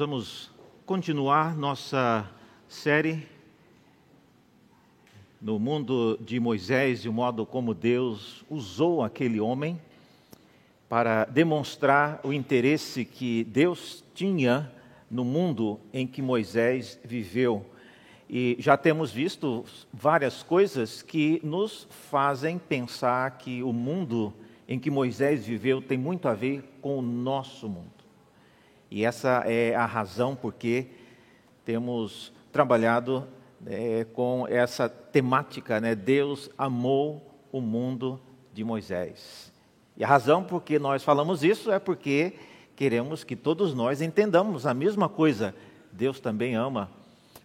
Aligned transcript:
Vamos 0.00 0.50
continuar 0.86 1.54
nossa 1.54 2.26
série 2.66 3.28
no 5.38 5.58
mundo 5.58 6.18
de 6.24 6.40
Moisés 6.40 7.04
e 7.04 7.08
o 7.10 7.12
modo 7.12 7.44
como 7.44 7.74
Deus 7.74 8.42
usou 8.48 9.04
aquele 9.04 9.38
homem 9.38 9.78
para 10.88 11.26
demonstrar 11.26 12.18
o 12.24 12.32
interesse 12.32 13.04
que 13.04 13.44
Deus 13.44 14.02
tinha 14.14 14.72
no 15.10 15.22
mundo 15.22 15.78
em 15.92 16.06
que 16.06 16.22
Moisés 16.22 16.98
viveu. 17.04 17.62
E 18.26 18.56
já 18.58 18.78
temos 18.78 19.12
visto 19.12 19.66
várias 19.92 20.42
coisas 20.42 21.02
que 21.02 21.42
nos 21.44 21.86
fazem 22.10 22.58
pensar 22.58 23.36
que 23.36 23.62
o 23.62 23.70
mundo 23.70 24.32
em 24.66 24.78
que 24.78 24.90
Moisés 24.90 25.44
viveu 25.44 25.82
tem 25.82 25.98
muito 25.98 26.26
a 26.26 26.32
ver 26.32 26.64
com 26.80 26.98
o 26.98 27.02
nosso 27.02 27.68
mundo. 27.68 27.99
E 28.90 29.04
essa 29.04 29.44
é 29.46 29.74
a 29.74 29.86
razão 29.86 30.34
porque 30.34 30.88
temos 31.64 32.32
trabalhado 32.50 33.26
é, 33.64 34.04
com 34.12 34.46
essa 34.48 34.88
temática, 34.88 35.80
né? 35.80 35.94
Deus 35.94 36.50
amou 36.58 37.38
o 37.52 37.60
mundo 37.60 38.20
de 38.52 38.64
Moisés. 38.64 39.52
E 39.96 40.02
a 40.02 40.08
razão 40.08 40.42
por 40.42 40.62
que 40.62 40.78
nós 40.78 41.04
falamos 41.04 41.44
isso 41.44 41.70
é 41.70 41.78
porque 41.78 42.34
queremos 42.74 43.22
que 43.22 43.36
todos 43.36 43.74
nós 43.74 44.00
entendamos 44.00 44.66
a 44.66 44.74
mesma 44.74 45.08
coisa. 45.08 45.54
Deus 45.92 46.18
também 46.18 46.54
ama 46.54 46.90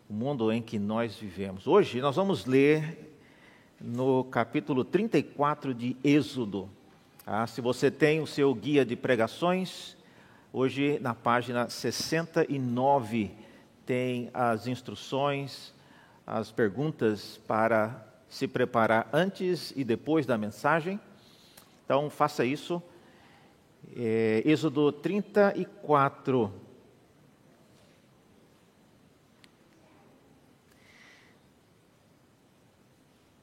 o 0.09 0.13
mundo 0.13 0.51
em 0.51 0.61
que 0.61 0.79
nós 0.79 1.15
vivemos. 1.15 1.67
Hoje 1.67 2.01
nós 2.01 2.15
vamos 2.15 2.45
ler 2.45 3.17
no 3.79 4.23
capítulo 4.23 4.83
34 4.83 5.73
de 5.73 5.95
Êxodo. 6.03 6.69
Ah, 7.25 7.45
se 7.45 7.61
você 7.61 7.91
tem 7.91 8.21
o 8.21 8.27
seu 8.27 8.53
guia 8.53 8.85
de 8.85 8.95
pregações, 8.95 9.97
Hoje, 10.57 10.99
na 11.01 11.13
página 11.13 11.69
69, 11.69 13.29
tem 13.85 14.29
as 14.33 14.67
instruções, 14.67 15.73
as 16.25 16.49
perguntas 16.49 17.41
para 17.45 18.07
se 18.29 18.47
preparar 18.47 19.09
antes 19.11 19.73
e 19.75 19.83
depois 19.83 20.25
da 20.25 20.37
mensagem. 20.37 20.97
Então, 21.83 22.09
faça 22.09 22.45
isso. 22.45 22.81
É, 23.97 24.43
Êxodo 24.45 24.93
34. 24.93 26.53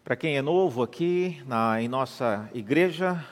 Para 0.02 0.16
quem 0.16 0.38
é 0.38 0.40
novo 0.40 0.82
aqui 0.82 1.42
na, 1.46 1.78
em 1.78 1.88
nossa 1.88 2.48
igreja, 2.54 3.22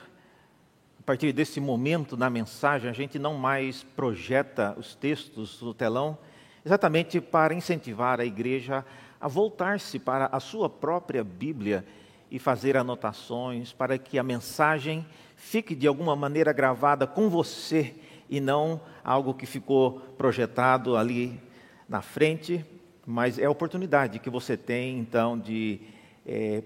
a 1.01 1.03
partir 1.03 1.33
desse 1.33 1.59
momento 1.59 2.15
na 2.15 2.29
mensagem, 2.29 2.87
a 2.87 2.93
gente 2.93 3.17
não 3.17 3.33
mais 3.33 3.81
projeta 3.81 4.75
os 4.77 4.93
textos 4.93 5.59
no 5.59 5.73
telão, 5.73 6.15
exatamente 6.63 7.19
para 7.19 7.55
incentivar 7.55 8.19
a 8.19 8.25
igreja 8.25 8.85
a 9.19 9.27
voltar-se 9.27 9.97
para 9.97 10.27
a 10.31 10.39
sua 10.39 10.69
própria 10.69 11.23
Bíblia 11.23 11.83
e 12.29 12.37
fazer 12.37 12.77
anotações, 12.77 13.73
para 13.73 13.97
que 13.97 14.19
a 14.19 14.23
mensagem 14.23 15.03
fique 15.35 15.73
de 15.73 15.87
alguma 15.87 16.15
maneira 16.15 16.53
gravada 16.53 17.07
com 17.07 17.31
você 17.31 17.95
e 18.29 18.39
não 18.39 18.79
algo 19.03 19.33
que 19.33 19.47
ficou 19.47 20.01
projetado 20.19 20.95
ali 20.95 21.41
na 21.89 22.03
frente, 22.03 22.63
mas 23.07 23.39
é 23.39 23.45
a 23.45 23.51
oportunidade 23.51 24.19
que 24.19 24.29
você 24.29 24.55
tem 24.55 24.99
então 24.99 25.35
de 25.35 25.81
é, 26.27 26.61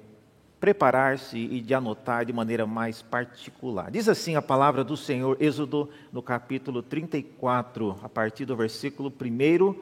preparar-se 0.59 1.38
e 1.38 1.62
de 1.62 1.74
anotar 1.74 2.25
de 2.25 2.34
maneira 2.34 2.66
mais 2.66 3.02
particular. 3.02 3.91
Diz 3.91 4.07
assim 4.07 4.35
a 4.35 4.41
palavra 4.41 4.84
do 4.84 4.96
Senhor, 4.96 5.38
Êxodo, 5.40 5.90
no 6.12 6.22
capítulo 6.22 6.81
34, 6.81 8.00
a 8.02 8.09
partir 8.09 8.46
do 8.46 8.56
versículo 8.56 9.12
1. 9.12 9.75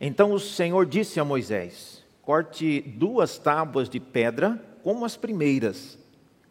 Então 0.00 0.32
o 0.32 0.40
Senhor 0.40 0.86
disse 0.86 1.18
a 1.18 1.24
Moisés: 1.24 2.04
Corte 2.22 2.80
duas 2.80 3.38
tábuas 3.38 3.88
de 3.88 3.98
pedra, 3.98 4.62
como 4.82 5.04
as 5.04 5.16
primeiras, 5.16 5.98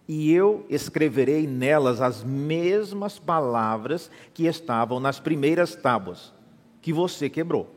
e 0.07 0.33
eu 0.33 0.65
escreverei 0.69 1.45
nelas 1.45 2.01
as 2.01 2.23
mesmas 2.23 3.19
palavras 3.19 4.09
que 4.33 4.45
estavam 4.45 4.99
nas 4.99 5.19
primeiras 5.19 5.75
tábuas, 5.75 6.33
que 6.81 6.91
você 6.91 7.29
quebrou. 7.29 7.69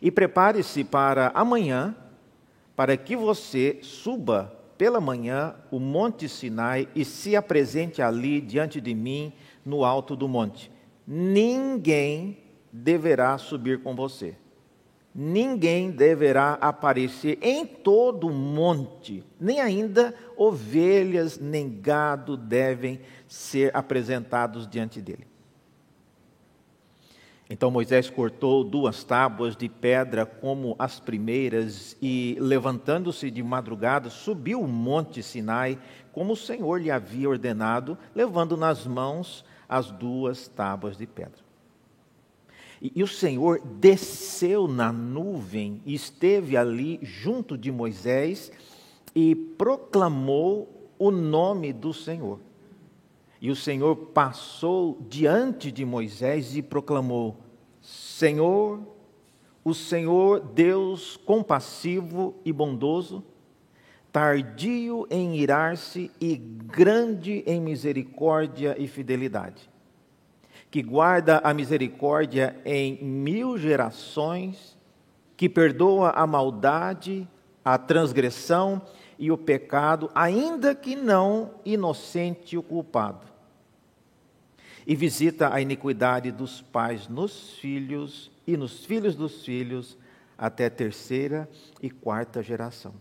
E 0.00 0.10
prepare-se 0.10 0.84
para 0.84 1.32
amanhã, 1.34 1.94
para 2.74 2.96
que 2.96 3.14
você 3.14 3.78
suba 3.82 4.59
pela 4.80 4.98
manhã 4.98 5.56
o 5.70 5.78
monte 5.78 6.26
Sinai 6.26 6.88
e 6.94 7.04
se 7.04 7.36
apresente 7.36 8.00
ali 8.00 8.40
diante 8.40 8.80
de 8.80 8.94
mim 8.94 9.30
no 9.62 9.84
alto 9.84 10.16
do 10.16 10.26
monte. 10.26 10.72
Ninguém 11.06 12.38
deverá 12.72 13.36
subir 13.36 13.82
com 13.82 13.94
você. 13.94 14.34
Ninguém 15.14 15.90
deverá 15.90 16.54
aparecer 16.62 17.38
em 17.42 17.66
todo 17.66 18.28
o 18.28 18.32
monte, 18.32 19.22
nem 19.38 19.60
ainda 19.60 20.14
ovelhas 20.34 21.38
nem 21.38 21.68
gado 21.68 22.34
devem 22.34 23.00
ser 23.28 23.76
apresentados 23.76 24.66
diante 24.66 25.02
dele. 25.02 25.26
Então 27.52 27.68
Moisés 27.68 28.08
cortou 28.08 28.62
duas 28.62 29.02
tábuas 29.02 29.56
de 29.56 29.68
pedra 29.68 30.24
como 30.24 30.76
as 30.78 31.00
primeiras 31.00 31.96
e, 32.00 32.36
levantando-se 32.38 33.28
de 33.28 33.42
madrugada, 33.42 34.08
subiu 34.08 34.60
o 34.60 34.68
monte 34.68 35.20
Sinai, 35.20 35.76
como 36.12 36.34
o 36.34 36.36
Senhor 36.36 36.80
lhe 36.80 36.92
havia 36.92 37.28
ordenado, 37.28 37.98
levando 38.14 38.56
nas 38.56 38.86
mãos 38.86 39.44
as 39.68 39.90
duas 39.90 40.46
tábuas 40.46 40.96
de 40.96 41.08
pedra. 41.08 41.40
E, 42.80 42.92
e 42.94 43.02
o 43.02 43.08
Senhor 43.08 43.60
desceu 43.80 44.68
na 44.68 44.92
nuvem 44.92 45.82
e 45.84 45.92
esteve 45.92 46.56
ali 46.56 47.00
junto 47.02 47.58
de 47.58 47.72
Moisés 47.72 48.52
e 49.12 49.34
proclamou 49.34 50.88
o 50.96 51.10
nome 51.10 51.72
do 51.72 51.92
Senhor. 51.92 52.38
E 53.40 53.50
o 53.50 53.56
Senhor 53.56 53.96
passou 53.96 54.98
diante 55.08 55.72
de 55.72 55.84
Moisés 55.84 56.54
e 56.56 56.62
proclamou: 56.62 57.38
Senhor, 57.80 58.80
o 59.64 59.72
Senhor 59.72 60.40
Deus 60.40 61.16
compassivo 61.16 62.34
e 62.44 62.52
bondoso, 62.52 63.24
tardio 64.12 65.06
em 65.10 65.36
irar-se 65.36 66.10
e 66.20 66.36
grande 66.36 67.42
em 67.46 67.60
misericórdia 67.62 68.76
e 68.78 68.86
fidelidade, 68.86 69.70
que 70.70 70.82
guarda 70.82 71.38
a 71.38 71.54
misericórdia 71.54 72.60
em 72.62 73.02
mil 73.02 73.56
gerações, 73.56 74.76
que 75.34 75.48
perdoa 75.48 76.10
a 76.10 76.26
maldade, 76.26 77.26
a 77.64 77.78
transgressão 77.78 78.82
e 79.18 79.30
o 79.30 79.38
pecado, 79.38 80.10
ainda 80.14 80.74
que 80.74 80.94
não 80.94 81.52
inocente 81.64 82.58
o 82.58 82.62
culpado 82.62 83.29
e 84.90 84.96
visita 84.96 85.54
a 85.54 85.60
iniquidade 85.60 86.32
dos 86.32 86.60
pais 86.60 87.06
nos 87.06 87.52
filhos 87.60 88.28
e 88.44 88.56
nos 88.56 88.84
filhos 88.84 89.14
dos 89.14 89.44
filhos 89.44 89.96
até 90.36 90.66
a 90.66 90.70
terceira 90.70 91.48
e 91.80 91.88
quarta 91.88 92.42
geração. 92.42 92.92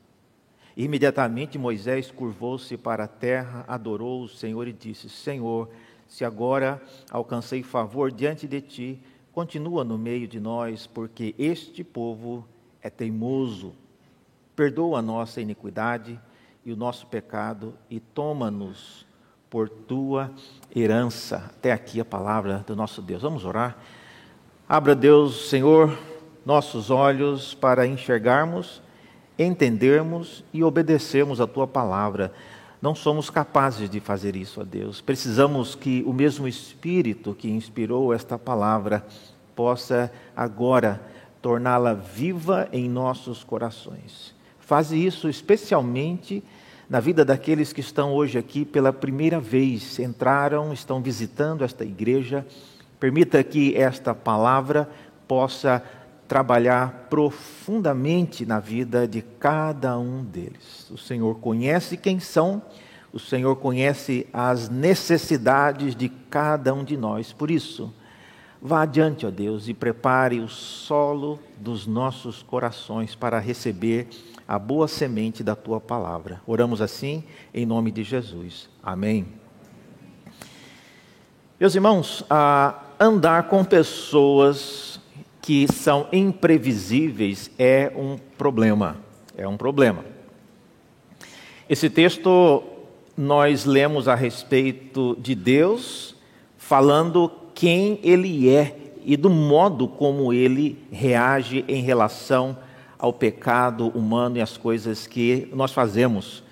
Imediatamente 0.78 1.58
Moisés 1.58 2.12
curvou-se 2.12 2.78
para 2.78 3.06
a 3.06 3.08
terra, 3.08 3.66
adorou 3.68 4.22
o 4.22 4.30
Senhor 4.30 4.68
e 4.68 4.72
disse: 4.72 5.10
Senhor, 5.10 5.68
se 6.08 6.24
agora 6.24 6.80
alcancei 7.10 7.64
favor 7.64 8.12
diante 8.12 8.48
de 8.48 8.62
ti, 8.62 9.02
continua 9.32 9.84
no 9.84 9.98
meio 9.98 10.28
de 10.28 10.40
nós, 10.40 10.86
porque 10.86 11.34
este 11.40 11.84
povo 11.84 12.48
é 12.84 12.92
teimoso. 12.92 13.74
Perdoa 14.56 15.00
a 15.00 15.02
nossa 15.02 15.42
iniquidade 15.42 16.22
e 16.64 16.72
o 16.72 16.78
nosso 16.78 17.08
pecado 17.08 17.74
e 17.90 18.00
toma-nos 18.00 19.09
por 19.50 19.68
tua 19.68 20.32
herança. 20.76 21.44
Até 21.50 21.72
aqui 21.72 22.00
a 22.00 22.06
palavra 22.06 22.64
do 22.68 22.76
nosso 22.76 23.02
Deus. 23.02 23.22
Vamos 23.22 23.46
orar. 23.46 23.78
Abra, 24.68 24.94
Deus, 24.94 25.50
Senhor, 25.50 25.98
nossos 26.46 26.92
olhos 26.92 27.56
para 27.56 27.88
enxergarmos, 27.88 28.82
entendermos 29.38 30.44
e 30.54 30.64
obedecermos 30.64 31.42
a 31.42 31.48
tua 31.48 31.66
palavra. 31.66 32.32
Não 32.82 32.94
somos 32.94 33.30
capazes 33.30 33.90
de 33.90 34.00
fazer 34.00 34.36
isso, 34.36 34.62
ó 34.62 34.64
Deus. 34.64 35.02
Precisamos 35.02 35.76
que 35.76 36.04
o 36.06 36.14
mesmo 36.14 36.48
Espírito 36.48 37.34
que 37.34 37.50
inspirou 37.50 38.14
esta 38.14 38.38
palavra 38.38 39.06
possa 39.56 40.12
agora 40.36 41.02
torná-la 41.42 41.94
viva 41.94 42.70
em 42.72 42.88
nossos 42.88 43.44
corações. 43.44 44.34
Faze 44.60 45.04
isso 45.04 45.28
especialmente 45.28 46.44
na 46.90 47.00
vida 47.00 47.24
daqueles 47.24 47.72
que 47.72 47.82
estão 47.82 48.14
hoje 48.14 48.38
aqui 48.38 48.66
pela 48.66 48.92
primeira 48.92 49.40
vez, 49.40 50.00
entraram, 50.00 50.74
estão 50.74 51.02
visitando 51.02 51.64
esta 51.64 51.86
igreja. 51.86 52.46
Permita 53.00 53.44
que 53.44 53.76
esta 53.76 54.16
palavra 54.16 54.90
possa 55.28 55.84
trabalhar 56.28 57.08
profundamente 57.10 58.46
na 58.46 58.60
vida 58.60 59.08
de 59.08 59.22
cada 59.22 59.98
um 60.00 60.24
deles. 60.24 60.90
O 60.90 60.98
Senhor 60.98 61.36
conhece 61.40 61.96
quem 61.96 62.20
são, 62.20 62.62
o 63.14 63.20
Senhor 63.20 63.56
conhece 63.58 64.28
as 64.34 64.68
necessidades 64.68 65.96
de 65.96 66.10
cada 66.10 66.74
um 66.74 66.84
de 66.84 66.98
nós. 66.98 67.32
Por 67.32 67.52
isso, 67.52 67.94
Vá 68.62 68.82
adiante, 68.82 69.26
ó 69.26 69.32
Deus, 69.32 69.70
e 69.70 69.74
prepare 69.74 70.42
o 70.42 70.50
solo 70.50 71.40
dos 71.58 71.88
nossos 71.88 72.44
corações 72.44 73.16
para 73.16 73.40
receber 73.40 74.10
a 74.50 74.58
boa 74.58 74.88
semente 74.88 75.44
da 75.44 75.56
tua 75.56 75.80
palavra. 75.80 76.42
Oramos 76.48 76.82
assim 76.82 77.24
em 77.54 77.68
nome 77.68 77.92
de 77.92 78.02
Jesus. 78.02 78.68
Amém. 78.82 79.28
Meus 81.60 81.76
irmãos, 81.76 82.26
andar 83.00 83.44
com 83.44 83.64
pessoas 83.64 85.00
que 85.40 85.72
são 85.72 86.08
imprevisíveis 86.12 87.52
é 87.60 87.94
um 87.96 88.18
problema. 88.40 88.98
É 89.38 89.48
um 89.48 89.56
problema. 89.56 90.04
Esse 91.70 91.88
texto 91.88 92.64
nós 93.16 93.66
lemos 93.66 94.08
a 94.08 94.16
respeito 94.16 95.16
de 95.22 95.36
Deus 95.36 96.16
falando 96.58 97.32
quem 97.54 98.00
ele 98.02 98.50
é 98.50 98.94
e 99.06 99.16
do 99.16 99.30
modo 99.30 99.88
como 99.88 100.34
ele 100.34 100.84
reage 100.92 101.64
em 101.68 101.84
relação 101.84 102.58
ao 103.00 103.14
pecado 103.14 103.88
humano 103.88 104.38
e 104.38 104.42
às 104.42 104.58
coisas 104.58 105.08
que 105.08 105.48
nós 105.54 105.72
fazemos. 105.72 106.44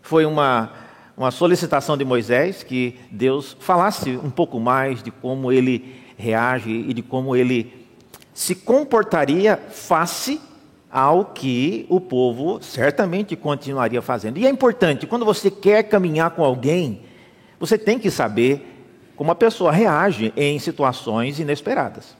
Foi 0.00 0.24
uma, 0.24 0.72
uma 1.16 1.32
solicitação 1.32 1.96
de 1.96 2.04
Moisés 2.04 2.62
que 2.62 2.96
Deus 3.10 3.56
falasse 3.58 4.10
um 4.16 4.30
pouco 4.30 4.60
mais 4.60 5.02
de 5.02 5.10
como 5.10 5.50
ele 5.50 5.96
reage 6.16 6.70
e 6.70 6.94
de 6.94 7.02
como 7.02 7.34
ele 7.34 7.86
se 8.32 8.54
comportaria 8.54 9.56
face 9.70 10.40
ao 10.90 11.24
que 11.24 11.84
o 11.88 12.00
povo 12.00 12.62
certamente 12.62 13.34
continuaria 13.34 14.00
fazendo. 14.00 14.38
E 14.38 14.46
é 14.46 14.48
importante, 14.50 15.06
quando 15.06 15.24
você 15.24 15.50
quer 15.50 15.82
caminhar 15.82 16.30
com 16.30 16.44
alguém, 16.44 17.02
você 17.58 17.76
tem 17.76 17.98
que 17.98 18.10
saber 18.10 18.74
como 19.16 19.32
a 19.32 19.34
pessoa 19.34 19.72
reage 19.72 20.32
em 20.36 20.58
situações 20.58 21.40
inesperadas. 21.40 22.16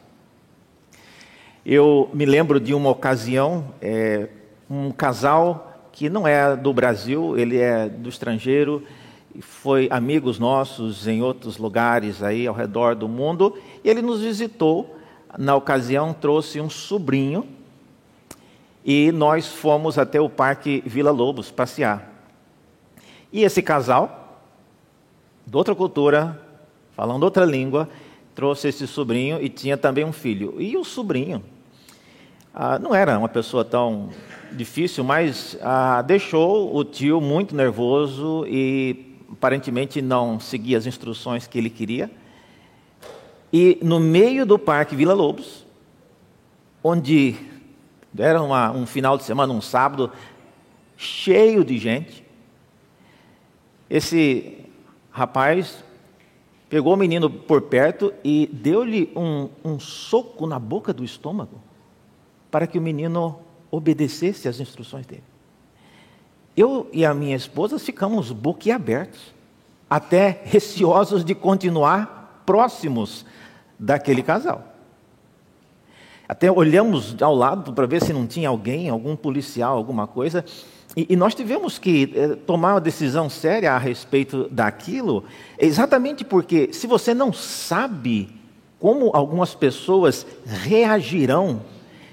Eu 1.68 2.08
me 2.14 2.24
lembro 2.24 2.60
de 2.60 2.72
uma 2.72 2.90
ocasião, 2.90 3.74
é, 3.82 4.28
um 4.70 4.92
casal 4.92 5.88
que 5.90 6.08
não 6.08 6.24
é 6.24 6.54
do 6.54 6.72
Brasil, 6.72 7.36
ele 7.36 7.58
é 7.58 7.88
do 7.88 8.08
estrangeiro, 8.08 8.84
foi 9.40 9.88
amigos 9.90 10.38
nossos 10.38 11.08
em 11.08 11.22
outros 11.22 11.58
lugares 11.58 12.22
aí 12.22 12.46
ao 12.46 12.54
redor 12.54 12.94
do 12.94 13.08
mundo, 13.08 13.58
e 13.82 13.90
ele 13.90 14.00
nos 14.00 14.20
visitou. 14.20 14.96
Na 15.36 15.56
ocasião, 15.56 16.12
trouxe 16.12 16.60
um 16.60 16.70
sobrinho 16.70 17.44
e 18.84 19.10
nós 19.10 19.48
fomos 19.48 19.98
até 19.98 20.20
o 20.20 20.30
Parque 20.30 20.84
Vila 20.86 21.10
Lobos 21.10 21.50
passear. 21.50 22.12
E 23.32 23.42
esse 23.42 23.60
casal, 23.60 24.40
de 25.44 25.56
outra 25.56 25.74
cultura, 25.74 26.40
falando 26.92 27.24
outra 27.24 27.44
língua, 27.44 27.88
trouxe 28.36 28.68
esse 28.68 28.86
sobrinho 28.86 29.42
e 29.42 29.48
tinha 29.48 29.78
também 29.78 30.04
um 30.04 30.12
filho. 30.12 30.60
E 30.60 30.76
o 30.76 30.84
sobrinho 30.84 31.42
ah, 32.54 32.78
não 32.78 32.94
era 32.94 33.18
uma 33.18 33.30
pessoa 33.30 33.64
tão 33.64 34.10
difícil, 34.52 35.02
mas 35.02 35.58
ah, 35.62 36.02
deixou 36.02 36.76
o 36.76 36.84
tio 36.84 37.18
muito 37.18 37.56
nervoso 37.56 38.44
e 38.46 39.16
aparentemente 39.32 40.02
não 40.02 40.38
seguia 40.38 40.76
as 40.76 40.86
instruções 40.86 41.46
que 41.46 41.56
ele 41.56 41.70
queria. 41.70 42.10
E 43.50 43.78
no 43.82 43.98
meio 43.98 44.44
do 44.44 44.58
Parque 44.58 44.94
Vila 44.94 45.14
Lobos, 45.14 45.64
onde 46.84 47.36
era 48.18 48.42
uma, 48.42 48.70
um 48.70 48.84
final 48.84 49.16
de 49.16 49.24
semana, 49.24 49.50
um 49.52 49.62
sábado, 49.62 50.12
cheio 50.94 51.64
de 51.64 51.78
gente, 51.78 52.22
esse 53.88 54.58
rapaz 55.10 55.85
pegou 56.68 56.94
o 56.94 56.96
menino 56.96 57.30
por 57.30 57.62
perto 57.62 58.12
e 58.24 58.48
deu-lhe 58.52 59.12
um, 59.14 59.48
um 59.64 59.78
soco 59.78 60.46
na 60.46 60.58
boca 60.58 60.92
do 60.92 61.04
estômago, 61.04 61.60
para 62.50 62.66
que 62.66 62.78
o 62.78 62.82
menino 62.82 63.38
obedecesse 63.70 64.48
às 64.48 64.60
instruções 64.60 65.06
dele. 65.06 65.24
Eu 66.56 66.88
e 66.92 67.04
a 67.04 67.12
minha 67.12 67.36
esposa 67.36 67.78
ficamos 67.78 68.32
boquiabertos, 68.32 69.34
até 69.88 70.40
receosos 70.44 71.24
de 71.24 71.34
continuar 71.34 72.42
próximos 72.46 73.24
daquele 73.78 74.22
casal. 74.22 74.72
Até 76.28 76.50
olhamos 76.50 77.14
ao 77.22 77.34
lado 77.34 77.72
para 77.72 77.86
ver 77.86 78.02
se 78.02 78.12
não 78.12 78.26
tinha 78.26 78.48
alguém, 78.48 78.88
algum 78.88 79.14
policial, 79.14 79.76
alguma 79.76 80.08
coisa, 80.08 80.44
e, 80.96 81.14
nós 81.14 81.34
tivemos 81.34 81.78
que 81.78 82.10
eh, 82.16 82.36
tomar 82.46 82.72
uma 82.72 82.80
decisão 82.80 83.28
séria 83.28 83.72
a 83.72 83.78
respeito 83.78 84.48
daquilo, 84.50 85.24
exatamente 85.58 86.24
porque 86.24 86.72
se 86.72 86.86
você 86.86 87.12
não 87.12 87.34
sabe 87.34 88.30
como 88.80 89.10
algumas 89.14 89.54
pessoas 89.54 90.26
reagirão 90.46 91.60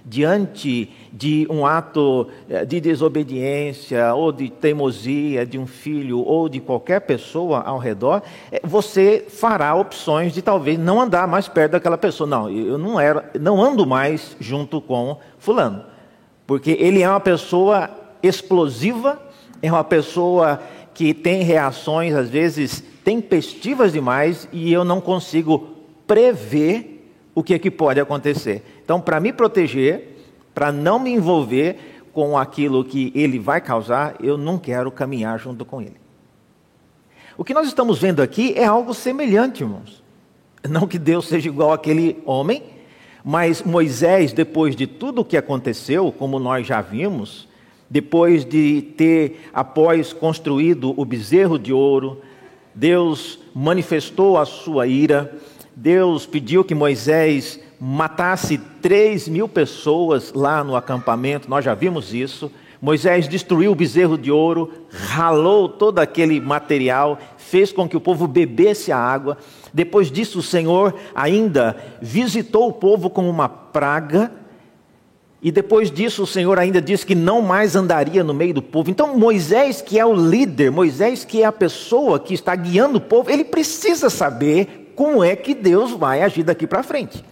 diante 0.05 0.91
de 1.13 1.47
um 1.49 1.65
ato 1.65 2.27
eh, 2.49 2.65
de 2.65 2.81
desobediência 2.81 4.13
ou 4.13 4.33
de 4.33 4.49
teimosia 4.49 5.45
de 5.45 5.57
um 5.57 5.65
filho 5.65 6.19
ou 6.19 6.49
de 6.49 6.59
qualquer 6.59 6.99
pessoa 7.01 7.61
ao 7.61 7.77
redor, 7.77 8.21
eh, 8.51 8.59
você 8.65 9.25
fará 9.29 9.73
opções 9.75 10.33
de 10.33 10.41
talvez 10.41 10.77
não 10.77 10.99
andar 10.99 11.25
mais 11.25 11.47
perto 11.47 11.71
daquela 11.71 11.97
pessoa. 11.97 12.27
Não, 12.27 12.49
eu 12.49 12.77
não 12.77 12.99
era, 12.99 13.31
não 13.39 13.63
ando 13.63 13.87
mais 13.87 14.35
junto 14.41 14.81
com 14.81 15.17
fulano, 15.39 15.85
porque 16.45 16.71
ele 16.71 17.01
é 17.01 17.09
uma 17.09 17.21
pessoa 17.21 18.02
explosiva, 18.23 19.21
é 19.61 19.71
uma 19.71 19.83
pessoa 19.83 20.61
que 20.93 21.13
tem 21.13 21.43
reações, 21.43 22.15
às 22.15 22.29
vezes, 22.29 22.83
tempestivas 23.03 23.91
demais 23.91 24.47
e 24.51 24.71
eu 24.71 24.85
não 24.85 25.01
consigo 25.01 25.69
prever 26.07 27.05
o 27.35 27.43
que, 27.43 27.53
é 27.53 27.59
que 27.59 27.69
pode 27.69 27.99
acontecer. 27.99 28.63
Então, 28.83 29.01
para 29.01 29.19
me 29.19 29.33
proteger, 29.33 30.17
para 30.53 30.71
não 30.71 30.99
me 30.99 31.11
envolver 31.11 32.05
com 32.13 32.37
aquilo 32.37 32.85
que 32.85 33.11
ele 33.15 33.39
vai 33.39 33.59
causar, 33.59 34.15
eu 34.21 34.37
não 34.37 34.57
quero 34.57 34.91
caminhar 34.91 35.39
junto 35.39 35.65
com 35.65 35.81
ele. 35.81 35.97
O 37.35 37.43
que 37.43 37.53
nós 37.53 37.67
estamos 37.67 37.99
vendo 37.99 38.21
aqui 38.21 38.53
é 38.55 38.65
algo 38.65 38.93
semelhante, 38.93 39.63
irmãos. 39.63 40.03
Não 40.69 40.87
que 40.87 40.99
Deus 40.99 41.27
seja 41.27 41.49
igual 41.49 41.73
àquele 41.73 42.21
homem, 42.25 42.63
mas 43.25 43.63
Moisés, 43.63 44.31
depois 44.31 44.75
de 44.75 44.85
tudo 44.85 45.21
o 45.21 45.25
que 45.25 45.35
aconteceu, 45.35 46.11
como 46.11 46.39
nós 46.39 46.67
já 46.67 46.79
vimos, 46.81 47.47
depois 47.93 48.43
de 48.43 48.81
ter, 48.97 49.51
após 49.53 50.11
construído 50.11 50.99
o 50.99 51.05
bezerro 51.05 51.59
de 51.59 51.71
ouro, 51.71 52.19
Deus 52.73 53.37
manifestou 53.53 54.35
a 54.35 54.45
sua 54.45 54.87
ira, 54.87 55.31
Deus 55.75 56.25
pediu 56.25 56.63
que 56.63 56.73
Moisés 56.73 57.59
matasse 57.79 58.57
três 58.81 59.27
mil 59.27 59.47
pessoas 59.47 60.33
lá 60.33 60.63
no 60.63 60.75
acampamento, 60.75 61.47
nós 61.47 61.63
já 61.63 61.75
vimos 61.75 62.15
isso. 62.15 62.51
Moisés 62.81 63.27
destruiu 63.27 63.71
o 63.71 63.75
bezerro 63.75 64.17
de 64.17 64.31
ouro, 64.31 64.71
ralou 64.89 65.69
todo 65.69 65.99
aquele 65.99 66.41
material, 66.41 67.19
fez 67.37 67.71
com 67.71 67.87
que 67.87 67.95
o 67.95 68.01
povo 68.01 68.27
bebesse 68.27 68.91
a 68.91 68.97
água. 68.97 69.37
Depois 69.71 70.11
disso, 70.11 70.39
o 70.39 70.43
Senhor 70.43 70.95
ainda 71.13 71.77
visitou 72.01 72.67
o 72.67 72.73
povo 72.73 73.07
com 73.07 73.29
uma 73.29 73.47
praga 73.47 74.31
e 75.43 75.51
depois 75.51 75.91
disso, 75.91 76.23
o 76.23 76.27
Senhor 76.27 76.57
ainda 76.57 76.81
disse 76.81 77.05
que 77.05 77.13
não 77.13 77.41
mais 77.41 77.75
andaria 77.75 78.23
no 78.23 78.33
meio 78.33 78.53
do 78.53 78.61
povo. 78.61 78.89
Então, 78.89 79.17
Moisés, 79.17 79.81
que 79.81 79.99
é 79.99 80.05
o 80.05 80.13
líder, 80.13 80.71
Moisés, 80.71 81.25
que 81.25 81.43
é 81.43 81.45
a 81.45 81.51
pessoa 81.51 82.17
que 82.17 82.33
está 82.33 82.55
guiando 82.55 82.97
o 82.97 83.01
povo, 83.01 83.29
ele 83.29 83.43
precisa 83.43 84.09
saber 84.09 84.93
como 84.95 85.21
é 85.21 85.35
que 85.35 85.53
Deus 85.53 85.91
vai 85.91 86.21
agir 86.21 86.43
daqui 86.43 86.65
para 86.65 86.81
frente. 86.81 87.25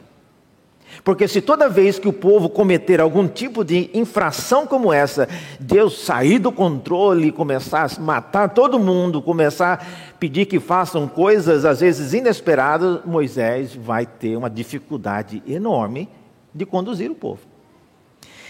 Porque 1.06 1.26
se 1.26 1.40
toda 1.40 1.70
vez 1.70 1.98
que 1.98 2.08
o 2.10 2.12
povo 2.12 2.50
cometer 2.50 3.00
algum 3.00 3.30
tipo 3.30 3.64
de 3.64 3.90
infração 3.94 4.68
como 4.68 4.92
essa, 4.92 5.30
Deus 5.58 6.00
sair 6.00 6.38
do 6.38 6.52
controle, 6.52 7.32
começar 7.32 7.86
a 7.86 8.02
matar 8.02 8.50
todo 8.50 8.78
mundo, 8.78 9.22
começar 9.22 9.74
a 9.82 10.18
pedir 10.18 10.48
que 10.48 10.60
façam 10.60 11.08
coisas 11.08 11.64
às 11.64 11.80
vezes 11.80 12.14
inesperadas, 12.14 13.00
Moisés 13.06 13.74
vai 13.74 14.06
ter 14.06 14.36
uma 14.36 14.50
dificuldade 14.50 15.42
enorme 15.48 16.10
de 16.54 16.66
conduzir 16.66 17.10
o 17.10 17.16
povo. 17.16 17.51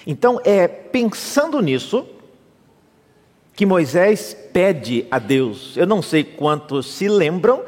Então, 0.06 0.40
é 0.44 0.68
pensando 0.68 1.60
nisso 1.62 2.06
que 3.56 3.66
Moisés 3.66 4.36
pede 4.52 5.06
a 5.12 5.20
Deus. 5.20 5.78
Eu 5.78 5.86
não 5.86 6.02
sei 6.02 6.24
quantos 6.24 6.88
se 6.88 7.08
lembram, 7.08 7.64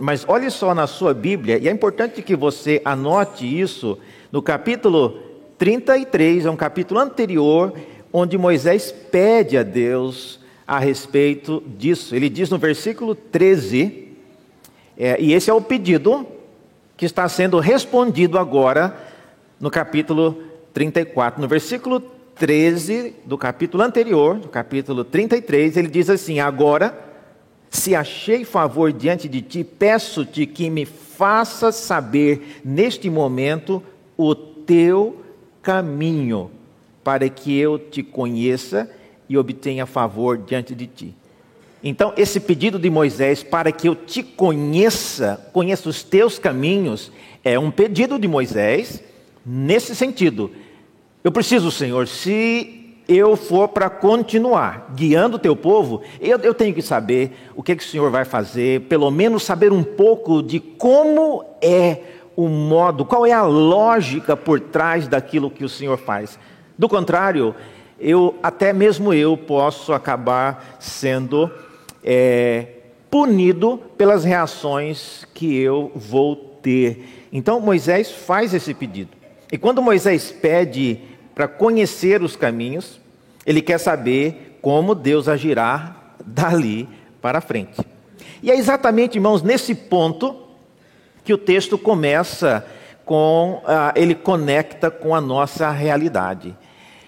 mas 0.00 0.24
olhe 0.28 0.50
só 0.50 0.74
na 0.74 0.86
sua 0.86 1.12
Bíblia, 1.12 1.58
e 1.58 1.68
é 1.68 1.70
importante 1.70 2.22
que 2.22 2.36
você 2.36 2.80
anote 2.84 3.46
isso 3.46 3.98
no 4.30 4.40
capítulo 4.40 5.18
33, 5.58 6.46
é 6.46 6.50
um 6.50 6.56
capítulo 6.56 7.00
anterior, 7.00 7.74
onde 8.12 8.38
Moisés 8.38 8.92
pede 8.92 9.56
a 9.56 9.62
Deus 9.62 10.40
a 10.66 10.78
respeito 10.78 11.62
disso. 11.66 12.14
Ele 12.14 12.28
diz 12.28 12.48
no 12.50 12.58
versículo 12.58 13.14
13, 13.14 14.08
é, 14.96 15.20
e 15.20 15.32
esse 15.32 15.50
é 15.50 15.54
o 15.54 15.60
pedido 15.60 16.26
que 16.96 17.04
está 17.04 17.28
sendo 17.28 17.58
respondido 17.58 18.38
agora 18.38 18.96
no 19.60 19.70
capítulo 19.70 20.51
34, 20.72 21.40
no 21.40 21.48
versículo 21.48 22.00
13 22.34 23.14
do 23.24 23.36
capítulo 23.36 23.82
anterior, 23.82 24.36
do 24.36 24.48
capítulo 24.48 25.04
33, 25.04 25.76
ele 25.76 25.88
diz 25.88 26.08
assim: 26.08 26.40
Agora, 26.40 26.98
se 27.70 27.94
achei 27.94 28.44
favor 28.44 28.92
diante 28.92 29.28
de 29.28 29.42
ti, 29.42 29.64
peço-te 29.64 30.46
que 30.46 30.68
me 30.68 30.84
faça 30.84 31.70
saber 31.72 32.60
neste 32.64 33.08
momento 33.08 33.82
o 34.16 34.34
teu 34.34 35.22
caminho, 35.62 36.50
para 37.04 37.28
que 37.28 37.56
eu 37.56 37.78
te 37.78 38.02
conheça 38.02 38.90
e 39.28 39.36
obtenha 39.38 39.86
favor 39.86 40.38
diante 40.38 40.74
de 40.74 40.86
ti. 40.86 41.14
Então, 41.84 42.12
esse 42.16 42.38
pedido 42.38 42.78
de 42.78 42.88
Moisés 42.88 43.42
para 43.42 43.72
que 43.72 43.88
eu 43.88 43.94
te 43.94 44.22
conheça, 44.22 45.48
conheça 45.52 45.88
os 45.88 46.02
teus 46.02 46.38
caminhos, 46.38 47.10
é 47.42 47.58
um 47.58 47.70
pedido 47.70 48.18
de 48.18 48.28
Moisés 48.28 49.02
nesse 49.44 49.94
sentido. 49.94 50.50
Eu 51.22 51.30
preciso, 51.30 51.70
Senhor, 51.70 52.08
se 52.08 52.82
eu 53.08 53.36
for 53.36 53.68
para 53.68 53.90
continuar 53.90 54.92
guiando 54.94 55.36
o 55.36 55.38
teu 55.38 55.56
povo, 55.56 56.02
eu, 56.20 56.38
eu, 56.38 56.54
tenho 56.54 56.74
que 56.74 56.82
saber 56.82 57.32
o 57.54 57.62
que, 57.62 57.76
que 57.76 57.84
o 57.84 57.86
Senhor 57.86 58.10
vai 58.10 58.24
fazer, 58.24 58.82
pelo 58.82 59.10
menos 59.10 59.42
saber 59.42 59.72
um 59.72 59.82
pouco 59.82 60.42
de 60.42 60.60
como 60.60 61.44
é 61.60 61.98
o 62.36 62.48
modo, 62.48 63.04
qual 63.04 63.26
é 63.26 63.32
a 63.32 63.42
lógica 63.42 64.36
por 64.36 64.58
trás 64.58 65.06
daquilo 65.06 65.50
que 65.50 65.64
o 65.64 65.68
Senhor 65.68 65.98
faz. 65.98 66.38
Do 66.78 66.88
contrário, 66.88 67.54
eu 67.98 68.34
até 68.42 68.72
mesmo 68.72 69.12
eu 69.12 69.36
posso 69.36 69.92
acabar 69.92 70.76
sendo 70.80 71.50
é, 72.02 72.66
punido 73.10 73.78
pelas 73.96 74.24
reações 74.24 75.26
que 75.34 75.56
eu 75.56 75.92
vou 75.94 76.34
ter. 76.62 77.28
Então 77.32 77.60
Moisés 77.60 78.10
faz 78.10 78.54
esse 78.54 78.72
pedido. 78.72 79.21
E 79.52 79.58
quando 79.58 79.82
Moisés 79.82 80.32
pede 80.32 80.98
para 81.34 81.46
conhecer 81.46 82.22
os 82.22 82.34
caminhos, 82.34 82.98
ele 83.44 83.60
quer 83.60 83.76
saber 83.76 84.58
como 84.62 84.94
Deus 84.94 85.28
agirá 85.28 86.14
dali 86.24 86.88
para 87.20 87.42
frente. 87.42 87.78
E 88.42 88.50
é 88.50 88.56
exatamente, 88.56 89.16
irmãos, 89.16 89.42
nesse 89.42 89.74
ponto 89.74 90.34
que 91.22 91.34
o 91.34 91.38
texto 91.38 91.76
começa 91.76 92.66
com, 93.04 93.60
ah, 93.66 93.92
ele 93.94 94.14
conecta 94.14 94.90
com 94.90 95.14
a 95.14 95.20
nossa 95.20 95.70
realidade. 95.70 96.56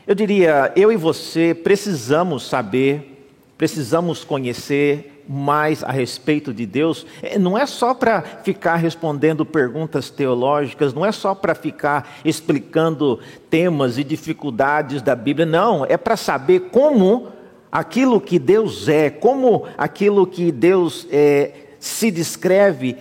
Eu 0.06 0.14
diria, 0.14 0.70
eu 0.76 0.92
e 0.92 0.96
você 0.96 1.54
precisamos 1.54 2.46
saber, 2.46 3.26
precisamos 3.56 4.22
conhecer 4.22 5.13
mais 5.28 5.83
a 5.83 5.90
respeito 5.90 6.52
de 6.52 6.66
Deus. 6.66 7.07
É, 7.23 7.38
não 7.38 7.57
é 7.57 7.66
só 7.66 7.95
para 7.95 8.23
ficar 8.23 8.76
respondendo 8.76 9.45
perguntas 9.45 10.11
teológicas, 10.11 10.93
não 10.93 11.04
é 11.04 11.12
só 11.12 11.35
para 11.35 11.54
ficar 11.54 12.19
explicando 12.25 13.21
temas 13.49 13.99
e 13.99 14.04
dificuldades 14.04 15.02
da 15.02 15.14
Bíblia, 15.14 15.47
não, 15.47 15.85
é 15.87 15.97
para 15.97 16.16
saber 16.16 16.69
como 16.71 17.28
aquilo 17.71 18.21
que 18.21 18.38
Deus 18.38 18.88
é, 18.88 19.11
como 19.11 19.64
aquilo 19.76 20.26
que 20.26 20.52
Deus 20.52 21.07
é, 21.11 21.52
se 21.81 22.11
descreve 22.11 22.97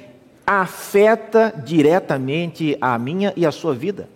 afeta 0.46 1.54
diretamente 1.64 2.78
a 2.82 2.98
minha 2.98 3.34
e 3.36 3.46
a 3.46 3.52
sua 3.52 3.74
vida. 3.74 4.10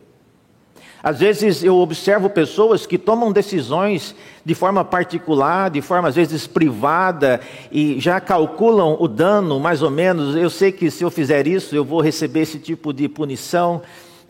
Às 1.08 1.20
vezes 1.20 1.64
eu 1.64 1.78
observo 1.78 2.30
pessoas 2.30 2.86
que 2.86 2.98
tomam 2.98 3.32
decisões 3.32 4.14
de 4.44 4.54
forma 4.54 4.84
particular, 4.84 5.70
de 5.70 5.82
forma 5.82 6.10
às 6.10 6.16
vezes 6.16 6.46
privada, 6.46 7.40
e 7.72 7.98
já 7.98 8.20
calculam 8.20 8.98
o 9.00 9.08
dano 9.08 9.58
mais 9.58 9.82
ou 9.82 9.90
menos. 9.90 10.36
Eu 10.36 10.50
sei 10.50 10.70
que 10.70 10.92
se 10.92 11.06
eu 11.06 11.10
fizer 11.10 11.48
isso, 11.48 11.74
eu 11.74 11.86
vou 11.86 12.02
receber 12.02 12.42
esse 12.42 12.60
tipo 12.60 12.92
de 12.92 13.08
punição. 13.08 13.82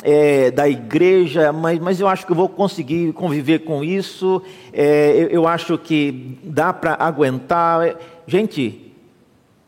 É, 0.04 0.52
da 0.52 0.70
igreja, 0.70 1.52
mas, 1.52 1.80
mas 1.80 2.00
eu 2.00 2.08
acho 2.08 2.24
que 2.24 2.32
eu 2.32 2.36
vou 2.36 2.48
conseguir 2.48 3.12
conviver 3.14 3.64
com 3.64 3.84
isso, 3.84 4.40
é, 4.72 5.16
eu, 5.18 5.28
eu 5.30 5.48
acho 5.48 5.76
que 5.76 6.38
dá 6.44 6.72
para 6.72 6.96
aguentar. 7.00 7.96
Gente, 8.28 8.87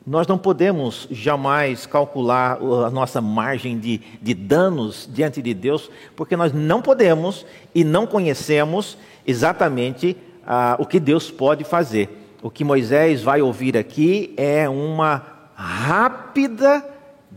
nós 0.09 0.25
não 0.25 0.39
podemos 0.39 1.07
jamais 1.11 1.85
calcular 1.85 2.57
a 2.57 2.89
nossa 2.89 3.21
margem 3.21 3.77
de, 3.77 4.01
de 4.19 4.33
danos 4.33 5.07
diante 5.13 5.39
de 5.39 5.53
Deus, 5.53 5.91
porque 6.15 6.35
nós 6.35 6.51
não 6.51 6.81
podemos 6.81 7.45
e 7.75 7.83
não 7.83 8.07
conhecemos 8.07 8.97
exatamente 9.27 10.17
ah, 10.47 10.75
o 10.79 10.85
que 10.87 10.99
Deus 10.99 11.29
pode 11.29 11.63
fazer. 11.63 12.09
O 12.41 12.49
que 12.49 12.63
Moisés 12.63 13.21
vai 13.21 13.39
ouvir 13.39 13.77
aqui 13.77 14.33
é 14.35 14.67
uma 14.67 15.21
rápida 15.53 16.83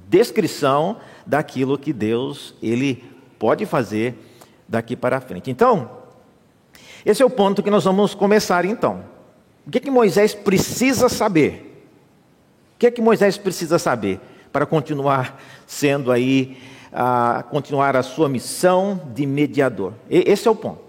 descrição 0.09 0.97
daquilo 1.27 1.77
que 1.77 1.93
Deus 1.93 2.55
ele 2.63 3.05
pode 3.39 3.67
fazer 3.67 4.15
daqui 4.67 4.97
para 4.97 5.21
frente. 5.21 5.51
Então, 5.51 5.91
esse 7.05 7.23
é 7.23 7.27
o 7.27 7.29
ponto 7.29 7.63
que 7.63 7.71
nós 7.71 7.85
vamos 7.85 8.15
começar 8.15 8.65
então. 8.65 9.05
O 9.67 9.71
que, 9.71 9.77
é 9.77 9.81
que 9.83 9.91
Moisés 9.91 10.35
precisa 10.35 11.11
saber? 11.11 11.69
Que 12.83 12.87
é 12.89 12.91
que 12.91 13.01
Moisés 13.01 13.39
precisa 13.39 13.79
saber 13.79 14.19
para 14.51 14.67
continuar 14.67 15.41
sendo 15.69 16.11
aí, 16.11 16.59
a, 16.93 17.45
continuar 17.49 17.95
a 17.95 18.03
sua 18.03 18.29
missão 18.29 19.01
de 19.15 19.25
mediador? 19.25 19.93
Esse 20.11 20.49
é 20.49 20.51
o 20.51 20.57
ponto. 20.57 20.81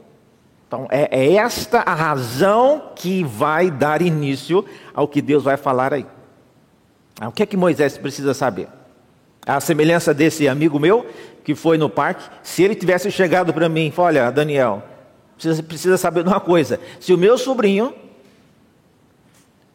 Então, 0.68 0.88
é, 0.90 1.08
é 1.12 1.36
esta 1.36 1.82
a 1.82 1.94
razão 1.94 2.94
que 2.96 3.24
vai 3.24 3.70
dar 3.70 4.02
início 4.02 4.66
ao 4.92 5.08
que 5.08 5.22
Deus 5.22 5.44
vai 5.44 5.56
falar 5.56 5.94
aí. 5.94 6.04
Ah, 7.22 7.28
o 7.28 7.32
que 7.32 7.44
é 7.44 7.46
que 7.46 7.56
Moisés 7.56 7.96
precisa 7.96 8.34
saber? 8.34 8.70
A 9.46 9.60
semelhança 9.60 10.16
desse 10.16 10.48
amigo 10.48 10.80
meu 10.80 11.06
que 11.44 11.54
foi 11.54 11.78
no 11.78 11.92
parque, 11.92 12.28
se 12.42 12.64
ele 12.64 12.74
tivesse 12.74 13.12
chegado 13.12 13.54
para 13.54 13.70
mim 13.70 13.94
olha, 13.96 14.32
Daniel, 14.32 14.82
precisa, 15.36 15.62
precisa 15.62 15.98
saber 16.00 16.24
de 16.24 16.30
uma 16.30 16.40
coisa, 16.40 16.80
se 17.00 17.14
o 17.14 17.20
meu 17.20 17.38
sobrinho 17.38 17.94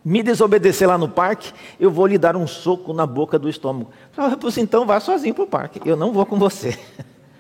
me 0.08 0.22
desobedecer 0.22 0.88
lá 0.88 0.96
no 0.96 1.06
parque, 1.06 1.52
eu 1.78 1.90
vou 1.90 2.06
lhe 2.06 2.16
dar 2.16 2.34
um 2.34 2.46
soco 2.46 2.94
na 2.94 3.06
boca 3.06 3.38
do 3.38 3.46
estômago. 3.46 3.90
Eu 4.16 4.34
disse, 4.36 4.58
então 4.58 4.86
vá 4.86 4.98
sozinho 5.00 5.34
para 5.34 5.44
o 5.44 5.46
parque, 5.46 5.82
eu 5.84 5.96
não 5.96 6.14
vou 6.14 6.24
com 6.24 6.38
você. 6.38 6.78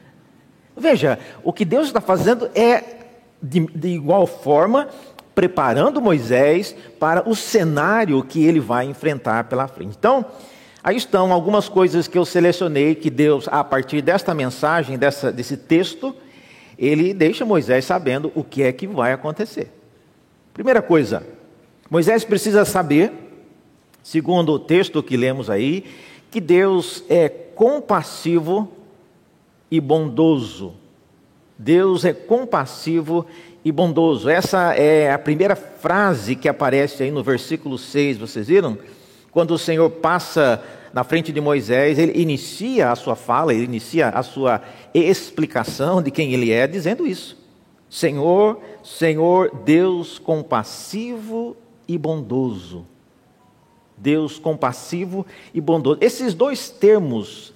Veja, 0.76 1.18
o 1.42 1.50
que 1.50 1.64
Deus 1.64 1.86
está 1.86 1.98
fazendo 1.98 2.50
é, 2.54 2.84
de, 3.42 3.60
de 3.74 3.88
igual 3.88 4.26
forma, 4.26 4.86
preparando 5.34 5.98
Moisés 5.98 6.76
para 7.00 7.26
o 7.26 7.34
cenário 7.34 8.22
que 8.22 8.44
ele 8.44 8.60
vai 8.60 8.84
enfrentar 8.84 9.44
pela 9.44 9.66
frente. 9.66 9.96
Então, 9.98 10.26
aí 10.84 10.96
estão 10.96 11.32
algumas 11.32 11.70
coisas 11.70 12.06
que 12.06 12.18
eu 12.18 12.24
selecionei 12.26 12.94
que 12.94 13.08
Deus, 13.08 13.48
a 13.48 13.64
partir 13.64 14.02
desta 14.02 14.34
mensagem, 14.34 14.98
dessa, 14.98 15.32
desse 15.32 15.56
texto, 15.56 16.14
ele 16.78 17.14
deixa 17.14 17.46
Moisés 17.46 17.86
sabendo 17.86 18.30
o 18.34 18.44
que 18.44 18.62
é 18.62 18.70
que 18.72 18.86
vai 18.86 19.14
acontecer. 19.14 19.72
Primeira 20.52 20.82
coisa, 20.82 21.37
Moisés 21.90 22.22
precisa 22.22 22.66
saber, 22.66 23.10
segundo 24.02 24.52
o 24.52 24.58
texto 24.58 25.02
que 25.02 25.16
lemos 25.16 25.48
aí, 25.48 25.84
que 26.30 26.40
Deus 26.40 27.02
é 27.08 27.28
compassivo 27.28 28.70
e 29.70 29.80
bondoso. 29.80 30.74
Deus 31.58 32.04
é 32.04 32.12
compassivo 32.12 33.24
e 33.64 33.72
bondoso. 33.72 34.28
Essa 34.28 34.74
é 34.74 35.10
a 35.10 35.18
primeira 35.18 35.56
frase 35.56 36.36
que 36.36 36.48
aparece 36.48 37.02
aí 37.02 37.10
no 37.10 37.22
versículo 37.22 37.78
6, 37.78 38.18
vocês 38.18 38.48
viram? 38.48 38.78
Quando 39.30 39.52
o 39.52 39.58
Senhor 39.58 39.88
passa 39.88 40.62
na 40.92 41.04
frente 41.04 41.32
de 41.32 41.40
Moisés, 41.40 41.98
ele 41.98 42.20
inicia 42.20 42.90
a 42.90 42.96
sua 42.96 43.16
fala, 43.16 43.54
ele 43.54 43.64
inicia 43.64 44.08
a 44.10 44.22
sua 44.22 44.62
explicação 44.92 46.02
de 46.02 46.10
quem 46.10 46.34
ele 46.34 46.50
é, 46.52 46.66
dizendo 46.66 47.06
isso: 47.06 47.36
Senhor, 47.88 48.60
Senhor, 48.82 49.50
Deus 49.64 50.18
compassivo 50.18 51.56
e 51.88 51.96
bondoso. 51.96 52.86
Deus 53.96 54.38
compassivo 54.38 55.26
e 55.52 55.60
bondoso. 55.60 55.98
Esses 56.00 56.34
dois 56.34 56.70
termos, 56.70 57.52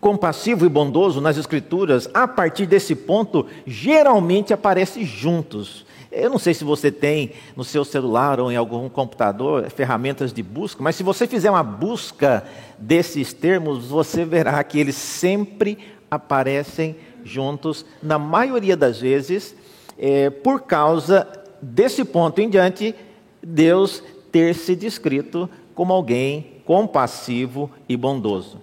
compassivo 0.00 0.66
e 0.66 0.68
bondoso, 0.68 1.20
nas 1.20 1.38
Escrituras, 1.38 2.10
a 2.12 2.28
partir 2.28 2.66
desse 2.66 2.94
ponto, 2.94 3.46
geralmente 3.66 4.52
aparecem 4.52 5.04
juntos. 5.06 5.86
Eu 6.12 6.28
não 6.28 6.38
sei 6.38 6.52
se 6.52 6.64
você 6.64 6.90
tem 6.90 7.30
no 7.56 7.62
seu 7.62 7.84
celular 7.84 8.40
ou 8.40 8.50
em 8.50 8.56
algum 8.56 8.88
computador 8.88 9.70
ferramentas 9.70 10.32
de 10.32 10.42
busca, 10.42 10.82
mas 10.82 10.96
se 10.96 11.04
você 11.04 11.26
fizer 11.26 11.50
uma 11.50 11.62
busca 11.62 12.44
desses 12.76 13.32
termos, 13.32 13.86
você 13.86 14.24
verá 14.24 14.62
que 14.64 14.78
eles 14.78 14.96
sempre 14.96 15.78
aparecem 16.10 16.96
juntos, 17.22 17.86
na 18.02 18.18
maioria 18.18 18.76
das 18.76 19.00
vezes, 19.00 19.54
é, 19.96 20.30
por 20.30 20.62
causa 20.62 21.28
desse 21.62 22.04
ponto 22.04 22.40
em 22.40 22.48
diante 22.48 22.94
Deus 23.42 24.02
ter 24.30 24.54
se 24.54 24.76
descrito 24.76 25.48
como 25.74 25.92
alguém 25.92 26.62
compassivo 26.64 27.70
e 27.88 27.96
bondoso. 27.96 28.60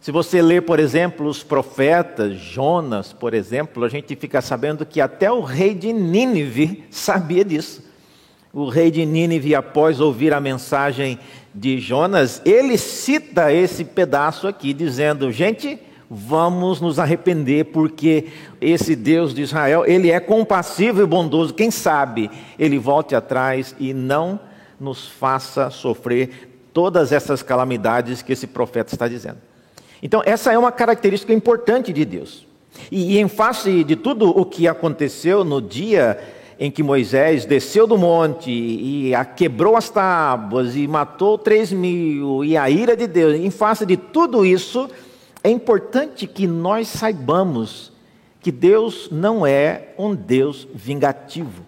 Se 0.00 0.12
você 0.12 0.40
ler, 0.40 0.62
por 0.62 0.78
exemplo, 0.78 1.26
os 1.26 1.42
profetas, 1.42 2.36
Jonas, 2.36 3.12
por 3.12 3.34
exemplo, 3.34 3.84
a 3.84 3.88
gente 3.88 4.14
fica 4.14 4.40
sabendo 4.40 4.86
que 4.86 5.00
até 5.00 5.32
o 5.32 5.40
rei 5.40 5.74
de 5.74 5.92
Nínive 5.92 6.84
sabia 6.90 7.44
disso. 7.44 7.84
O 8.52 8.68
rei 8.68 8.90
de 8.90 9.04
Nínive, 9.04 9.54
após 9.54 10.00
ouvir 10.00 10.32
a 10.32 10.40
mensagem 10.40 11.18
de 11.52 11.78
Jonas, 11.78 12.40
ele 12.44 12.78
cita 12.78 13.52
esse 13.52 13.84
pedaço 13.84 14.46
aqui, 14.46 14.72
dizendo: 14.72 15.32
gente, 15.32 15.78
vamos 16.10 16.80
nos 16.80 16.98
arrepender, 16.98 17.66
porque 17.66 18.26
esse 18.60 18.94
Deus 18.94 19.34
de 19.34 19.42
Israel, 19.42 19.84
ele 19.86 20.10
é 20.10 20.20
compassivo 20.20 21.02
e 21.02 21.06
bondoso. 21.06 21.54
Quem 21.54 21.70
sabe 21.70 22.30
ele 22.58 22.78
volte 22.78 23.14
atrás 23.14 23.74
e 23.78 23.92
não 23.92 24.38
nos 24.78 25.08
faça 25.08 25.70
sofrer 25.70 26.50
todas 26.72 27.10
essas 27.10 27.42
calamidades 27.42 28.22
que 28.22 28.32
esse 28.32 28.46
profeta 28.46 28.94
está 28.94 29.08
dizendo. 29.08 29.38
Então, 30.02 30.22
essa 30.24 30.52
é 30.52 30.58
uma 30.58 30.70
característica 30.70 31.32
importante 31.32 31.92
de 31.92 32.04
Deus. 32.04 32.46
E, 32.90 33.14
e 33.14 33.18
em 33.18 33.28
face 33.28 33.82
de 33.82 33.96
tudo 33.96 34.28
o 34.28 34.44
que 34.44 34.68
aconteceu 34.68 35.42
no 35.42 35.60
dia 35.60 36.18
em 36.58 36.70
que 36.70 36.82
Moisés 36.82 37.44
desceu 37.44 37.86
do 37.86 37.98
monte 37.98 38.50
e 38.50 39.12
quebrou 39.36 39.76
as 39.76 39.90
tábuas 39.90 40.74
e 40.74 40.86
matou 40.86 41.36
três 41.36 41.70
mil, 41.70 42.44
e 42.44 42.56
a 42.56 42.70
ira 42.70 42.96
de 42.96 43.06
Deus, 43.06 43.34
em 43.34 43.50
face 43.50 43.84
de 43.84 43.96
tudo 43.96 44.44
isso, 44.44 44.88
é 45.46 45.48
importante 45.48 46.26
que 46.26 46.44
nós 46.44 46.88
saibamos 46.88 47.92
que 48.40 48.50
Deus 48.50 49.08
não 49.12 49.46
é 49.46 49.90
um 49.96 50.12
Deus 50.12 50.66
vingativo. 50.74 51.62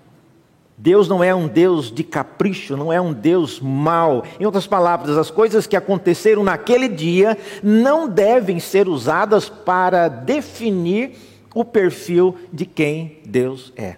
Deus 0.76 1.06
não 1.06 1.22
é 1.22 1.32
um 1.32 1.46
Deus 1.46 1.88
de 1.88 2.02
capricho, 2.02 2.76
não 2.76 2.92
é 2.92 3.00
um 3.00 3.12
Deus 3.12 3.60
mau. 3.60 4.24
Em 4.40 4.44
outras 4.44 4.66
palavras, 4.66 5.16
as 5.16 5.30
coisas 5.30 5.64
que 5.64 5.76
aconteceram 5.76 6.42
naquele 6.42 6.88
dia 6.88 7.38
não 7.62 8.08
devem 8.08 8.58
ser 8.58 8.88
usadas 8.88 9.48
para 9.48 10.08
definir 10.08 11.12
o 11.54 11.64
perfil 11.64 12.34
de 12.52 12.66
quem 12.66 13.20
Deus 13.24 13.72
é. 13.76 13.94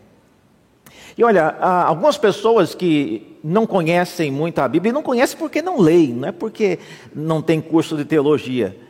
E 1.16 1.24
olha, 1.24 1.56
algumas 1.58 2.18
pessoas 2.18 2.74
que 2.74 3.34
não 3.42 3.66
conhecem 3.66 4.30
muito 4.30 4.58
a 4.58 4.68
Bíblia, 4.68 4.92
não 4.92 5.02
conhecem 5.02 5.38
porque 5.38 5.62
não 5.62 5.80
leem, 5.80 6.12
não 6.12 6.28
é 6.28 6.32
porque 6.32 6.78
não 7.14 7.40
tem 7.40 7.62
curso 7.62 7.96
de 7.96 8.04
teologia. 8.04 8.89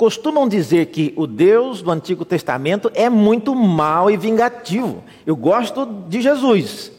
Costumam 0.00 0.48
dizer 0.48 0.86
que 0.86 1.12
o 1.14 1.26
Deus 1.26 1.82
do 1.82 1.90
Antigo 1.90 2.24
Testamento 2.24 2.90
é 2.94 3.10
muito 3.10 3.54
mau 3.54 4.10
e 4.10 4.16
vingativo. 4.16 5.04
Eu 5.26 5.36
gosto 5.36 5.84
de 6.08 6.22
Jesus, 6.22 6.90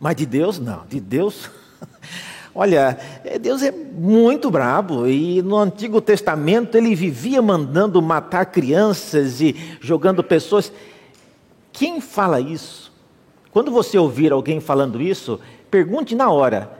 mas 0.00 0.16
de 0.16 0.24
Deus 0.24 0.58
não. 0.58 0.86
De 0.86 0.98
Deus, 1.00 1.50
olha, 2.54 2.98
é, 3.26 3.38
Deus 3.38 3.62
é 3.62 3.70
muito 3.70 4.50
brabo 4.50 5.06
e 5.06 5.42
no 5.42 5.58
Antigo 5.58 6.00
Testamento 6.00 6.78
ele 6.78 6.94
vivia 6.94 7.42
mandando 7.42 8.00
matar 8.00 8.46
crianças 8.46 9.42
e 9.42 9.54
jogando 9.78 10.24
pessoas. 10.24 10.72
Quem 11.70 12.00
fala 12.00 12.40
isso? 12.40 12.90
Quando 13.50 13.70
você 13.70 13.98
ouvir 13.98 14.32
alguém 14.32 14.60
falando 14.60 14.98
isso, 14.98 15.38
pergunte 15.70 16.14
na 16.14 16.30
hora. 16.30 16.72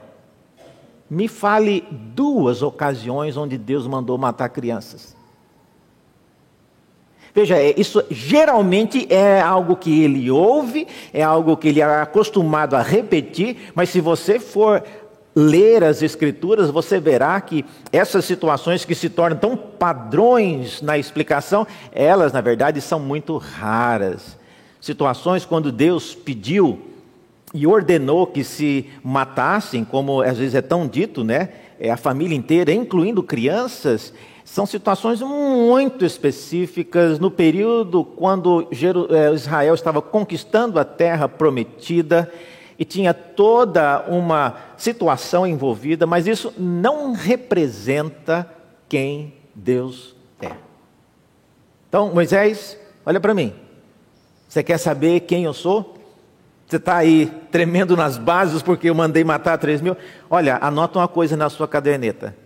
Me 1.11 1.29
fale 1.29 1.85
duas 1.91 2.63
ocasiões 2.63 3.37
onde 3.37 3.59
Deus 3.59 3.87
mandou 3.87 4.17
matar 4.17 4.49
crianças. 4.49 5.20
Veja, 7.35 7.57
é, 7.57 7.75
isso 7.77 8.03
geralmente 8.11 9.07
é 9.09 9.41
algo 9.41 9.77
que 9.77 10.03
ele 10.03 10.31
ouve, 10.31 10.87
é 11.13 11.23
algo 11.23 11.57
que 11.57 11.69
ele 11.69 11.81
é 11.81 11.85
acostumado 11.85 12.75
a 12.75 12.83
repetir, 12.83 13.73
mas 13.75 13.89
se 13.89 14.01
você 14.01 14.41
for 14.41 14.83
ler 15.35 15.85
as 15.85 16.03
Escrituras, 16.03 16.71
você 16.71 16.99
verá 16.99 17.41
que 17.41 17.65
essas 17.93 18.25
situações 18.25 18.85
que 18.85 18.95
se 18.95 19.09
tornam 19.09 19.39
tão 19.39 19.57
padrões 19.57 20.83
na 20.83 20.99
explicação, 20.99 21.67
elas, 21.93 22.33
na 22.33 22.41
verdade, 22.41 22.81
são 22.81 22.99
muito 22.99 23.37
raras 23.37 24.41
situações 24.81 25.45
quando 25.45 25.71
Deus 25.71 26.15
pediu 26.15 26.81
e 27.53 27.67
ordenou 27.67 28.27
que 28.27 28.43
se 28.43 28.87
matassem, 29.03 29.85
como 29.85 30.23
às 30.23 30.39
vezes 30.39 30.55
é 30.55 30.63
tão 30.63 30.87
dito, 30.87 31.23
né? 31.23 31.51
É 31.79 31.91
a 31.91 31.97
família 31.97 32.37
inteira, 32.37 32.73
incluindo 32.73 33.23
crianças, 33.23 34.13
são 34.51 34.67
situações 34.67 35.21
muito 35.21 36.05
específicas 36.05 37.21
no 37.21 37.31
período 37.31 38.05
quando 38.05 38.67
é, 38.73 39.33
Israel 39.33 39.75
estava 39.75 40.03
conquistando 40.03 40.81
a 40.81 40.85
terra 40.85 41.29
prometida 41.29 42.29
e 42.77 42.85
tinha 42.85 43.15
toda 43.15 44.05
uma 44.09 44.57
situação 44.77 45.47
envolvida, 45.47 46.05
mas 46.05 46.27
isso 46.27 46.53
não 46.59 47.13
representa 47.13 48.45
quem 48.89 49.35
Deus 49.55 50.17
é. 50.43 50.51
Então, 51.89 52.13
Moisés, 52.13 52.77
olha 53.07 53.21
para 53.21 53.33
mim. 53.33 53.55
Você 54.49 54.65
quer 54.65 54.79
saber 54.79 55.21
quem 55.21 55.45
eu 55.45 55.55
sou? 55.55 55.97
Você 56.67 56.75
está 56.75 56.97
aí 56.97 57.27
tremendo 57.53 57.97
nas 57.97 58.19
bases 58.19 58.63
porque 58.63 58.91
eu 58.91 58.97
mandei 58.97 59.23
matar 59.23 59.57
três 59.59 59.81
mil? 59.81 59.97
Olha, 60.29 60.59
anota 60.61 60.99
uma 60.99 61.07
coisa 61.07 61.37
na 61.37 61.49
sua 61.49 61.69
caderneta. 61.69 62.37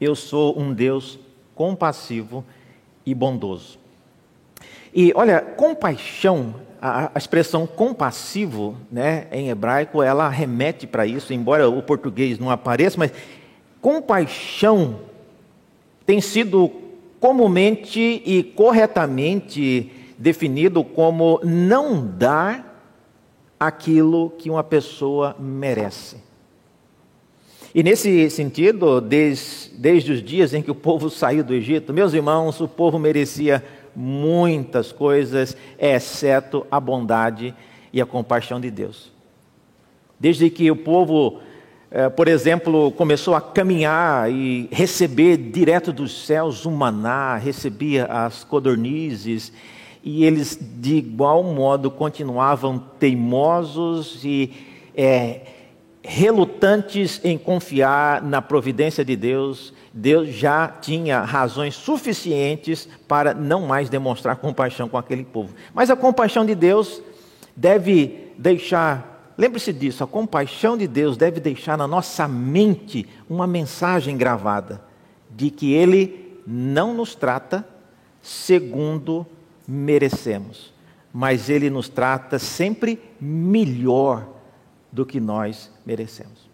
Eu 0.00 0.14
sou 0.14 0.56
um 0.56 0.72
Deus 0.72 1.18
compassivo 1.60 2.42
e 3.04 3.14
bondoso. 3.14 3.78
E 4.94 5.12
olha, 5.14 5.42
compaixão, 5.42 6.54
a, 6.80 7.12
expressão 7.14 7.66
compassivo, 7.66 8.78
né, 8.90 9.26
em 9.30 9.50
hebraico, 9.50 10.02
ela 10.02 10.26
remete 10.30 10.86
para 10.86 11.04
isso, 11.04 11.34
embora 11.34 11.68
o 11.68 11.82
português 11.82 12.38
não 12.38 12.48
apareça, 12.48 12.96
mas 12.96 13.12
compaixão 13.78 15.00
tem 16.06 16.18
sido 16.18 16.72
comumente 17.20 18.22
e 18.24 18.42
corretamente 18.42 19.92
definido 20.16 20.82
como 20.82 21.40
não 21.44 22.06
dar 22.06 22.82
aquilo 23.60 24.30
que 24.38 24.48
uma 24.48 24.64
pessoa 24.64 25.36
merece. 25.38 26.16
E 27.72 27.84
nesse 27.84 28.28
sentido, 28.30 29.00
desde, 29.00 29.70
desde 29.76 30.12
os 30.12 30.22
dias 30.22 30.52
em 30.52 30.60
que 30.60 30.70
o 30.70 30.74
povo 30.74 31.08
saiu 31.08 31.44
do 31.44 31.54
Egito, 31.54 31.92
meus 31.92 32.12
irmãos, 32.12 32.60
o 32.60 32.66
povo 32.66 32.98
merecia 32.98 33.64
muitas 33.94 34.90
coisas, 34.90 35.56
exceto 35.78 36.66
a 36.68 36.80
bondade 36.80 37.54
e 37.92 38.00
a 38.00 38.06
compaixão 38.06 38.60
de 38.60 38.72
Deus. 38.72 39.12
Desde 40.18 40.50
que 40.50 40.68
o 40.68 40.76
povo, 40.76 41.38
eh, 41.92 42.08
por 42.08 42.26
exemplo, 42.26 42.90
começou 42.92 43.36
a 43.36 43.40
caminhar 43.40 44.30
e 44.30 44.68
receber 44.72 45.36
direto 45.36 45.92
dos 45.92 46.26
céus 46.26 46.66
um 46.66 46.72
maná, 46.72 47.36
recebia 47.36 48.06
as 48.06 48.42
codornizes 48.42 49.52
e 50.02 50.24
eles 50.24 50.58
de 50.60 50.96
igual 50.96 51.44
modo 51.44 51.88
continuavam 51.88 52.78
teimosos 52.98 54.24
e 54.24 54.50
é, 54.96 55.40
relutantes 56.12 57.20
em 57.22 57.38
confiar 57.38 58.20
na 58.20 58.42
providência 58.42 59.04
de 59.04 59.14
Deus. 59.14 59.72
Deus 59.94 60.28
já 60.30 60.66
tinha 60.66 61.20
razões 61.20 61.76
suficientes 61.76 62.88
para 63.06 63.32
não 63.32 63.68
mais 63.68 63.88
demonstrar 63.88 64.34
compaixão 64.34 64.88
com 64.88 64.98
aquele 64.98 65.22
povo. 65.22 65.54
Mas 65.72 65.88
a 65.88 65.94
compaixão 65.94 66.44
de 66.44 66.56
Deus 66.56 67.00
deve 67.54 68.32
deixar, 68.36 69.32
lembre-se 69.38 69.72
disso, 69.72 70.02
a 70.02 70.06
compaixão 70.06 70.76
de 70.76 70.88
Deus 70.88 71.16
deve 71.16 71.38
deixar 71.38 71.78
na 71.78 71.86
nossa 71.86 72.26
mente 72.26 73.08
uma 73.28 73.46
mensagem 73.46 74.16
gravada 74.16 74.82
de 75.30 75.48
que 75.48 75.72
Ele 75.72 76.40
não 76.44 76.92
nos 76.92 77.14
trata 77.14 77.64
segundo 78.20 79.24
merecemos, 79.66 80.74
mas 81.14 81.48
Ele 81.48 81.70
nos 81.70 81.88
trata 81.88 82.36
sempre 82.36 82.98
melhor 83.20 84.39
do 84.92 85.06
que 85.06 85.20
nós 85.20 85.70
merecemos. 85.84 86.50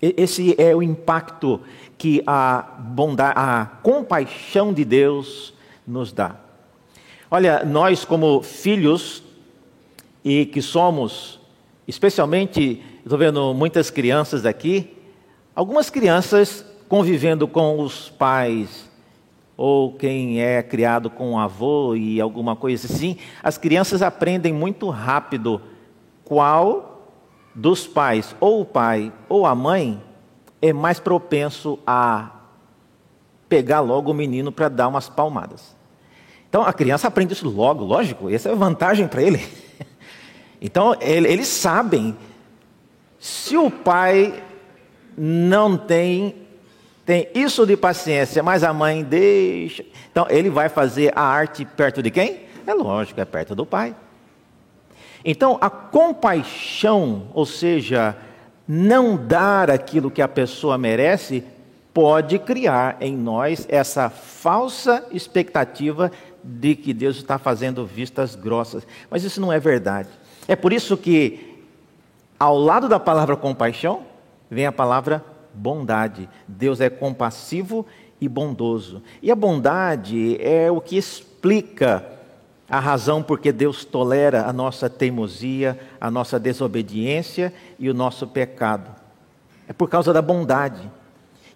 Esse 0.00 0.54
é 0.60 0.74
o 0.74 0.82
impacto 0.82 1.60
que 1.96 2.22
a 2.26 2.62
bondade, 2.78 3.34
a 3.36 3.66
compaixão 3.82 4.72
de 4.72 4.84
Deus 4.84 5.54
nos 5.86 6.12
dá. 6.12 6.36
Olha, 7.30 7.64
nós 7.64 8.04
como 8.04 8.42
filhos 8.42 9.22
e 10.22 10.46
que 10.46 10.60
somos, 10.60 11.40
especialmente, 11.88 12.82
estou 13.02 13.18
vendo 13.18 13.54
muitas 13.54 13.90
crianças 13.90 14.44
aqui, 14.44 14.96
algumas 15.54 15.90
crianças 15.90 16.64
convivendo 16.88 17.48
com 17.48 17.80
os 17.80 18.10
pais 18.10 18.90
ou 19.56 19.92
quem 19.94 20.42
é 20.42 20.62
criado 20.62 21.08
com 21.08 21.32
um 21.32 21.38
avô 21.38 21.94
e 21.94 22.20
alguma 22.20 22.54
coisa 22.56 22.92
assim, 22.92 23.16
as 23.42 23.56
crianças 23.56 24.02
aprendem 24.02 24.52
muito 24.52 24.88
rápido 24.90 25.62
qual 26.24 26.93
dos 27.54 27.86
pais, 27.86 28.34
ou 28.40 28.62
o 28.62 28.64
pai 28.64 29.12
ou 29.28 29.46
a 29.46 29.54
mãe, 29.54 30.02
é 30.60 30.72
mais 30.72 30.98
propenso 30.98 31.78
a 31.86 32.30
pegar 33.48 33.80
logo 33.80 34.10
o 34.10 34.14
menino 34.14 34.50
para 34.50 34.68
dar 34.68 34.88
umas 34.88 35.08
palmadas. 35.08 35.76
Então 36.48 36.62
a 36.62 36.72
criança 36.72 37.08
aprende 37.08 37.32
isso 37.32 37.48
logo, 37.48 37.84
lógico, 37.84 38.30
essa 38.30 38.48
é 38.48 38.54
vantagem 38.54 39.08
para 39.08 39.22
ele. 39.22 39.40
Então 40.66 40.96
eles 40.98 41.48
sabem, 41.48 42.16
se 43.20 43.54
o 43.54 43.70
pai 43.70 44.42
não 45.14 45.76
tem 45.76 46.34
tem 47.04 47.28
isso 47.34 47.66
de 47.66 47.76
paciência, 47.76 48.42
mas 48.42 48.64
a 48.64 48.72
mãe 48.72 49.04
deixa. 49.04 49.84
Então 50.10 50.26
ele 50.30 50.48
vai 50.48 50.70
fazer 50.70 51.12
a 51.14 51.20
arte 51.20 51.66
perto 51.66 52.02
de 52.02 52.10
quem? 52.10 52.40
É 52.66 52.72
lógico, 52.72 53.20
é 53.20 53.26
perto 53.26 53.54
do 53.54 53.66
pai. 53.66 53.94
Então 55.24 55.56
a 55.60 55.70
compaixão, 55.70 57.28
ou 57.32 57.46
seja, 57.46 58.16
não 58.68 59.16
dar 59.16 59.70
aquilo 59.70 60.10
que 60.10 60.20
a 60.20 60.28
pessoa 60.28 60.76
merece, 60.76 61.42
pode 61.94 62.38
criar 62.40 62.96
em 63.00 63.16
nós 63.16 63.66
essa 63.70 64.10
falsa 64.10 65.06
expectativa 65.12 66.10
de 66.42 66.74
que 66.74 66.92
Deus 66.92 67.16
está 67.16 67.38
fazendo 67.38 67.86
vistas 67.86 68.34
grossas. 68.34 68.86
Mas 69.08 69.24
isso 69.24 69.40
não 69.40 69.52
é 69.52 69.58
verdade. 69.58 70.08
É 70.46 70.56
por 70.56 70.72
isso 70.72 70.96
que, 70.96 71.62
ao 72.38 72.58
lado 72.58 72.88
da 72.88 73.00
palavra 73.00 73.36
compaixão, 73.36 74.02
vem 74.50 74.66
a 74.66 74.72
palavra 74.72 75.24
bondade. 75.54 76.28
Deus 76.46 76.80
é 76.80 76.90
compassivo 76.90 77.86
e 78.20 78.28
bondoso. 78.28 79.02
E 79.22 79.30
a 79.30 79.36
bondade 79.36 80.36
é 80.40 80.70
o 80.70 80.80
que 80.80 80.96
explica 80.96 82.04
a 82.68 82.80
razão 82.80 83.22
por 83.22 83.38
que 83.38 83.52
Deus 83.52 83.84
tolera 83.84 84.46
a 84.46 84.52
nossa 84.52 84.88
teimosia, 84.88 85.78
a 86.00 86.10
nossa 86.10 86.38
desobediência 86.38 87.52
e 87.78 87.90
o 87.90 87.94
nosso 87.94 88.26
pecado. 88.26 88.90
É 89.68 89.72
por 89.72 89.88
causa 89.88 90.12
da 90.12 90.22
bondade. 90.22 90.90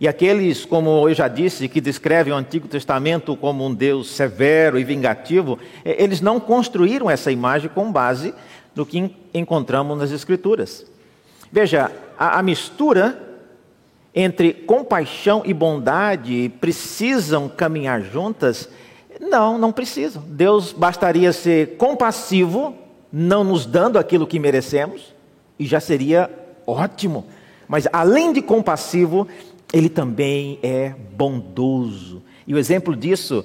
E 0.01 0.07
aqueles, 0.07 0.65
como 0.65 1.09
eu 1.09 1.15
já 1.15 1.27
disse, 1.27 1.69
que 1.69 1.81
descrevem 1.81 2.33
o 2.33 2.37
Antigo 2.37 2.69
Testamento 2.69 3.37
como 3.37 3.67
um 3.67 3.75
Deus 3.75 4.11
severo 4.11 4.79
e 4.79 4.85
vingativo, 4.85 5.59
é, 5.85 6.03
eles 6.03 6.21
não 6.21 6.39
construíram 6.39 7.11
essa 7.11 7.33
imagem 7.33 7.69
com 7.69 7.91
base 7.91 8.33
no 8.77 8.87
que 8.87 9.13
encontramos 9.35 9.99
nas 9.99 10.13
Escrituras. 10.13 10.87
Veja, 11.51 11.91
a, 12.17 12.39
a 12.39 12.43
mistura 12.43 13.29
entre 14.15 14.53
compaixão 14.53 15.43
e 15.45 15.53
bondade 15.53 16.53
precisam 16.61 17.49
caminhar 17.49 18.01
juntas? 18.03 18.69
Não, 19.21 19.59
não 19.59 19.73
precisam. 19.73 20.23
Deus 20.27 20.73
bastaria 20.73 21.33
ser 21.33 21.77
compassivo, 21.77 22.75
não 23.13 23.43
nos 23.43 23.67
dando 23.67 23.99
aquilo 23.99 24.27
que 24.27 24.39
merecemos, 24.39 25.15
e 25.59 25.67
já 25.67 25.81
seria 25.81 26.31
ótimo. 26.67 27.27
Mas 27.67 27.87
além 27.93 28.33
de 28.33 28.41
compassivo, 28.41 29.27
ele 29.73 29.89
também 29.89 30.59
é 30.63 30.95
bondoso. 31.17 32.23
E 32.47 32.55
o 32.55 32.59
exemplo 32.59 32.97
disso 32.97 33.45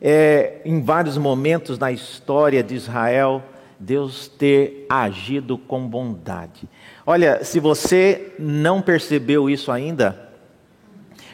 é 0.00 0.60
em 0.64 0.80
vários 0.82 1.16
momentos 1.16 1.78
na 1.78 1.90
história 1.90 2.62
de 2.62 2.74
Israel, 2.74 3.42
Deus 3.78 4.28
ter 4.28 4.86
agido 4.88 5.58
com 5.58 5.86
bondade. 5.86 6.68
Olha, 7.04 7.44
se 7.44 7.60
você 7.60 8.32
não 8.38 8.80
percebeu 8.80 9.50
isso 9.50 9.70
ainda, 9.72 10.30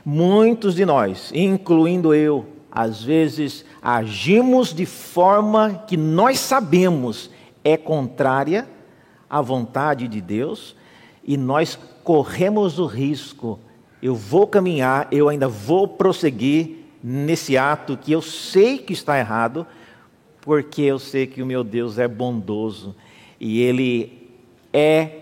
muitos 0.04 0.74
de 0.74 0.84
nós, 0.84 1.30
incluindo 1.34 2.14
eu, 2.14 2.46
às 2.74 3.04
vezes 3.04 3.66
agimos 3.82 4.72
de 4.72 4.86
forma 4.86 5.84
que 5.86 5.94
nós 5.94 6.40
sabemos 6.40 7.30
é 7.62 7.76
contrária 7.76 8.66
à 9.28 9.42
vontade 9.42 10.08
de 10.08 10.22
Deus 10.22 10.74
e 11.22 11.36
nós 11.36 11.78
corremos 12.02 12.78
o 12.78 12.86
risco. 12.86 13.60
Eu 14.02 14.14
vou 14.14 14.46
caminhar, 14.46 15.06
eu 15.12 15.28
ainda 15.28 15.48
vou 15.48 15.86
prosseguir 15.86 16.78
nesse 17.04 17.58
ato 17.58 17.96
que 17.96 18.10
eu 18.10 18.22
sei 18.22 18.78
que 18.78 18.94
está 18.94 19.18
errado, 19.18 19.66
porque 20.40 20.80
eu 20.80 20.98
sei 20.98 21.26
que 21.26 21.42
o 21.42 21.46
meu 21.46 21.62
Deus 21.62 21.98
é 21.98 22.08
bondoso 22.08 22.96
e 23.38 23.60
ele 23.60 24.30
é 24.72 25.18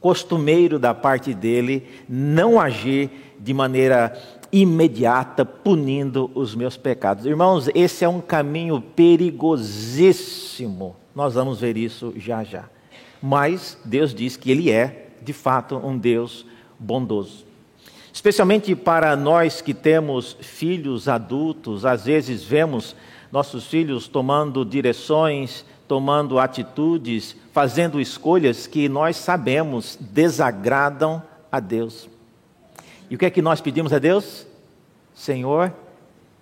costumeiro 0.00 0.78
da 0.78 0.92
parte 0.94 1.32
dele 1.32 1.86
não 2.08 2.60
agir 2.60 3.10
de 3.38 3.54
maneira 3.54 4.16
imediata, 4.52 5.44
punindo 5.44 6.30
os 6.34 6.54
meus 6.54 6.76
pecados. 6.76 7.26
Irmãos, 7.26 7.68
esse 7.74 8.04
é 8.04 8.08
um 8.08 8.20
caminho 8.20 8.80
perigosíssimo. 8.80 10.94
Nós 11.14 11.34
vamos 11.34 11.60
ver 11.60 11.76
isso 11.76 12.14
já 12.16 12.44
já. 12.44 12.64
Mas 13.22 13.78
Deus 13.84 14.14
diz 14.14 14.36
que 14.36 14.50
Ele 14.50 14.70
é, 14.70 15.10
de 15.22 15.32
fato, 15.32 15.76
um 15.76 15.98
Deus 15.98 16.46
bondoso. 16.78 17.46
Especialmente 18.12 18.74
para 18.74 19.14
nós 19.16 19.60
que 19.60 19.74
temos 19.74 20.36
filhos 20.40 21.08
adultos, 21.08 21.84
às 21.84 22.04
vezes 22.04 22.42
vemos 22.42 22.96
nossos 23.30 23.66
filhos 23.66 24.08
tomando 24.08 24.64
direções, 24.64 25.64
tomando 25.86 26.38
atitudes, 26.38 27.36
fazendo 27.52 28.00
escolhas 28.00 28.66
que 28.66 28.88
nós 28.88 29.16
sabemos 29.16 29.98
desagradam 30.00 31.22
a 31.50 31.60
Deus. 31.60 32.08
E 33.10 33.14
o 33.14 33.18
que 33.18 33.26
é 33.26 33.30
que 33.30 33.42
nós 33.42 33.60
pedimos 33.60 33.92
a 33.92 33.98
Deus? 33.98 34.46
Senhor, 35.14 35.72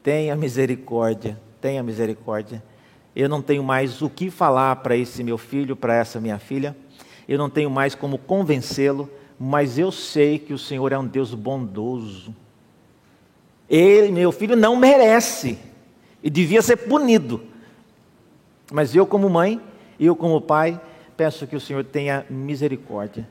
tenha 0.02 0.34
misericórdia, 0.36 1.38
tenha 1.60 1.82
misericórdia. 1.82 2.62
Eu 3.14 3.28
não 3.28 3.40
tenho 3.40 3.62
mais 3.62 4.02
o 4.02 4.10
que 4.10 4.30
falar 4.30 4.76
para 4.76 4.96
esse 4.96 5.24
meu 5.24 5.38
filho, 5.38 5.74
para 5.74 5.94
essa 5.94 6.20
minha 6.20 6.38
filha. 6.38 6.76
Eu 7.26 7.38
não 7.38 7.48
tenho 7.48 7.70
mais 7.70 7.94
como 7.94 8.18
convencê-lo, 8.18 9.10
mas 9.38 9.78
eu 9.78 9.90
sei 9.90 10.38
que 10.38 10.52
o 10.52 10.58
Senhor 10.58 10.92
é 10.92 10.98
um 10.98 11.06
Deus 11.06 11.32
bondoso. 11.34 12.34
Ele, 13.68 14.12
meu 14.12 14.30
filho, 14.30 14.56
não 14.56 14.76
merece 14.76 15.58
e 16.22 16.30
devia 16.30 16.62
ser 16.62 16.76
punido. 16.76 17.42
Mas 18.72 18.94
eu, 18.94 19.06
como 19.06 19.30
mãe, 19.30 19.60
eu, 19.98 20.14
como 20.14 20.40
pai, 20.40 20.80
peço 21.16 21.46
que 21.46 21.56
o 21.56 21.60
Senhor 21.60 21.84
tenha 21.84 22.26
misericórdia 22.28 23.26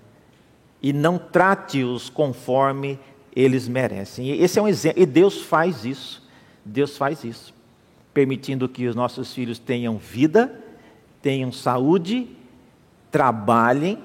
e 0.82 0.94
não 0.94 1.18
trate-os 1.18 2.10
conforme 2.10 3.00
eles 3.36 3.68
merecem. 3.68 4.30
Esse 4.42 4.58
é 4.60 4.62
um 4.62 4.68
exemplo, 4.68 5.02
e 5.02 5.06
Deus 5.06 5.42
faz 5.42 5.84
isso. 5.84 6.24
Deus 6.64 6.98
faz 6.98 7.24
isso, 7.24 7.54
permitindo 8.14 8.68
que 8.68 8.88
os 8.88 8.96
nossos 8.96 9.34
filhos 9.34 9.60
tenham 9.60 9.98
vida, 9.98 10.64
tenham 11.22 11.52
saúde, 11.52 12.28
trabalhem 13.12 14.00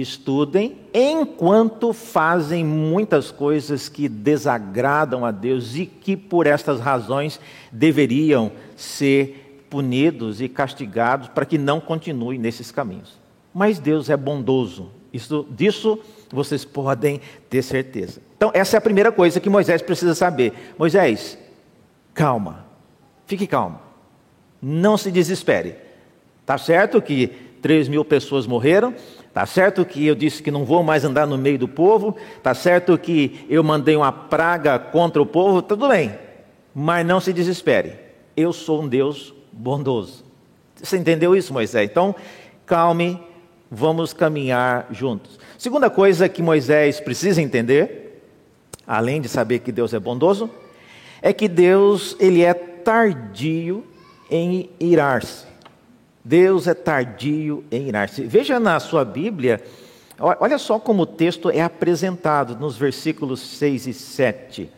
estudem, 0.00 0.78
enquanto 0.94 1.92
fazem 1.92 2.64
muitas 2.64 3.30
coisas 3.30 3.88
que 3.90 4.08
desagradam 4.08 5.24
a 5.24 5.30
Deus 5.30 5.76
e 5.76 5.84
que 5.84 6.16
por 6.16 6.46
estas 6.46 6.80
razões 6.80 7.38
deveriam 7.70 8.50
ser 8.74 9.66
punidos 9.68 10.40
e 10.40 10.48
castigados 10.48 11.28
para 11.28 11.44
que 11.44 11.58
não 11.58 11.78
continuem 11.78 12.38
nesses 12.38 12.70
caminhos. 12.70 13.20
Mas 13.52 13.78
Deus 13.78 14.08
é 14.08 14.16
bondoso. 14.16 14.90
Isso, 15.12 15.46
disso 15.50 15.98
vocês 16.30 16.64
podem 16.64 17.20
ter 17.50 17.62
certeza. 17.62 18.20
Então, 18.36 18.50
essa 18.54 18.76
é 18.76 18.78
a 18.78 18.80
primeira 18.80 19.12
coisa 19.12 19.40
que 19.40 19.50
Moisés 19.50 19.82
precisa 19.82 20.14
saber. 20.14 20.52
Moisés, 20.78 21.38
calma, 22.14 22.64
fique 23.26 23.46
calmo, 23.46 23.78
não 24.60 24.96
se 24.96 25.10
desespere. 25.10 25.76
Tá 26.46 26.56
certo 26.56 27.00
que 27.00 27.28
3 27.60 27.88
mil 27.88 28.04
pessoas 28.04 28.46
morreram, 28.46 28.94
tá 29.32 29.46
certo 29.46 29.84
que 29.84 30.04
eu 30.04 30.14
disse 30.14 30.42
que 30.42 30.50
não 30.50 30.64
vou 30.64 30.82
mais 30.82 31.04
andar 31.04 31.26
no 31.26 31.38
meio 31.38 31.58
do 31.58 31.68
povo, 31.68 32.16
tá 32.42 32.54
certo 32.54 32.98
que 32.98 33.46
eu 33.48 33.62
mandei 33.62 33.94
uma 33.94 34.10
praga 34.10 34.78
contra 34.78 35.22
o 35.22 35.26
povo, 35.26 35.62
tudo 35.62 35.88
bem, 35.88 36.18
mas 36.74 37.06
não 37.06 37.20
se 37.20 37.32
desespere. 37.32 37.94
Eu 38.36 38.52
sou 38.52 38.82
um 38.82 38.88
Deus 38.88 39.32
bondoso. 39.52 40.24
Você 40.82 40.96
entendeu 40.96 41.36
isso, 41.36 41.52
Moisés? 41.52 41.88
Então, 41.88 42.14
calme, 42.66 43.20
vamos 43.74 44.12
caminhar 44.12 44.86
juntos. 44.90 45.38
Segunda 45.56 45.88
coisa 45.88 46.28
que 46.28 46.42
Moisés 46.42 47.00
precisa 47.00 47.40
entender, 47.40 48.22
além 48.86 49.18
de 49.18 49.30
saber 49.30 49.60
que 49.60 49.72
Deus 49.72 49.94
é 49.94 49.98
bondoso, 49.98 50.50
é 51.22 51.32
que 51.32 51.48
Deus 51.48 52.14
ele 52.20 52.42
é 52.42 52.52
tardio 52.52 53.82
em 54.30 54.68
irar-se. 54.78 55.46
Deus 56.22 56.66
é 56.66 56.74
tardio 56.74 57.64
em 57.70 57.88
irar-se. 57.88 58.24
Veja 58.24 58.60
na 58.60 58.78
sua 58.78 59.06
Bíblia, 59.06 59.62
olha 60.18 60.58
só 60.58 60.78
como 60.78 61.04
o 61.04 61.06
texto 61.06 61.48
é 61.48 61.62
apresentado 61.62 62.54
nos 62.58 62.76
versículos 62.76 63.40
6 63.40 63.86
e 63.86 63.94
7. 63.94 64.70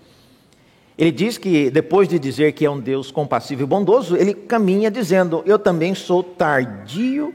Ele 0.97 1.11
diz 1.11 1.37
que, 1.37 1.69
depois 1.69 2.09
de 2.09 2.21
dizer 2.21 2.53
que 2.53 2.65
é 2.65 2.71
um 2.71 2.79
Deus 2.79 3.11
compassivo 3.11 3.65
e 3.65 3.67
bondoso, 3.67 4.17
ele 4.17 4.33
caminha 4.33 4.89
dizendo: 4.89 5.43
Eu 5.45 5.59
também 5.59 5.97
sou 5.97 6.23
tardio 6.23 7.35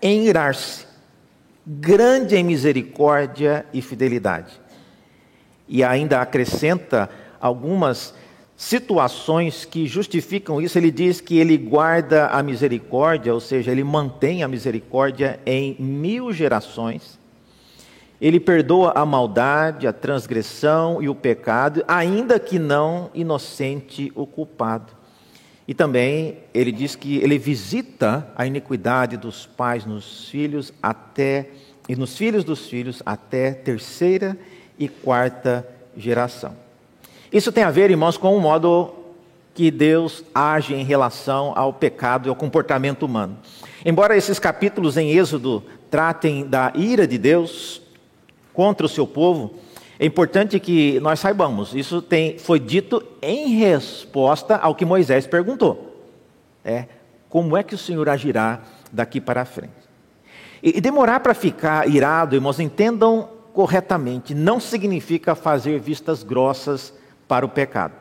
em 0.00 0.26
irar-se, 0.26 0.86
grande 1.66 2.36
em 2.36 2.44
misericórdia 2.44 3.66
e 3.72 3.82
fidelidade. 3.82 4.60
E 5.68 5.82
ainda 5.82 6.20
acrescenta 6.20 7.10
algumas 7.40 8.14
situações 8.56 9.64
que 9.64 9.86
justificam 9.86 10.60
isso. 10.60 10.78
Ele 10.78 10.90
diz 10.90 11.20
que 11.20 11.38
ele 11.38 11.56
guarda 11.56 12.28
a 12.28 12.42
misericórdia, 12.42 13.34
ou 13.34 13.40
seja, 13.40 13.70
ele 13.70 13.84
mantém 13.84 14.42
a 14.42 14.48
misericórdia 14.48 15.38
em 15.44 15.76
mil 15.78 16.32
gerações. 16.32 17.18
Ele 18.18 18.40
perdoa 18.40 18.92
a 18.94 19.04
maldade, 19.04 19.86
a 19.86 19.92
transgressão 19.92 21.02
e 21.02 21.08
o 21.08 21.14
pecado, 21.14 21.84
ainda 21.86 22.38
que 22.38 22.58
não 22.58 23.10
inocente 23.12 24.10
o 24.14 24.26
culpado. 24.26 24.95
E 25.68 25.74
também 25.74 26.38
ele 26.54 26.70
diz 26.70 26.94
que 26.94 27.16
ele 27.18 27.38
visita 27.38 28.30
a 28.36 28.46
iniquidade 28.46 29.16
dos 29.16 29.46
pais 29.46 29.84
nos 29.84 30.28
filhos 30.28 30.72
até 30.82 31.50
e 31.88 31.96
nos 31.96 32.16
filhos 32.16 32.44
dos 32.44 32.68
filhos 32.68 33.02
até 33.04 33.52
terceira 33.52 34.36
e 34.78 34.88
quarta 34.88 35.66
geração. 35.96 36.54
Isso 37.32 37.50
tem 37.50 37.64
a 37.64 37.70
ver, 37.70 37.90
irmãos, 37.90 38.16
com 38.16 38.36
o 38.36 38.40
modo 38.40 38.92
que 39.54 39.70
Deus 39.70 40.22
age 40.34 40.74
em 40.74 40.84
relação 40.84 41.52
ao 41.56 41.72
pecado 41.72 42.28
e 42.28 42.30
ao 42.30 42.36
comportamento 42.36 43.04
humano. 43.04 43.38
Embora 43.84 44.16
esses 44.16 44.38
capítulos 44.38 44.96
em 44.96 45.10
Êxodo 45.10 45.64
tratem 45.90 46.46
da 46.46 46.72
ira 46.74 47.06
de 47.06 47.16
Deus 47.16 47.80
contra 48.52 48.86
o 48.86 48.88
seu 48.88 49.06
povo, 49.06 49.54
é 49.98 50.04
importante 50.04 50.60
que 50.60 51.00
nós 51.00 51.20
saibamos, 51.20 51.74
isso 51.74 52.02
tem, 52.02 52.38
foi 52.38 52.60
dito 52.60 53.02
em 53.22 53.56
resposta 53.56 54.56
ao 54.56 54.74
que 54.74 54.84
Moisés 54.84 55.26
perguntou. 55.26 56.04
É, 56.62 56.86
como 57.28 57.56
é 57.56 57.62
que 57.62 57.74
o 57.74 57.78
Senhor 57.78 58.08
agirá 58.08 58.60
daqui 58.92 59.20
para 59.20 59.44
frente? 59.44 59.72
E, 60.62 60.76
e 60.76 60.80
demorar 60.80 61.20
para 61.20 61.32
ficar 61.32 61.88
irado, 61.88 62.34
irmãos, 62.34 62.60
entendam 62.60 63.30
corretamente, 63.54 64.34
não 64.34 64.60
significa 64.60 65.34
fazer 65.34 65.80
vistas 65.80 66.22
grossas 66.22 66.92
para 67.26 67.46
o 67.46 67.48
pecado. 67.48 67.94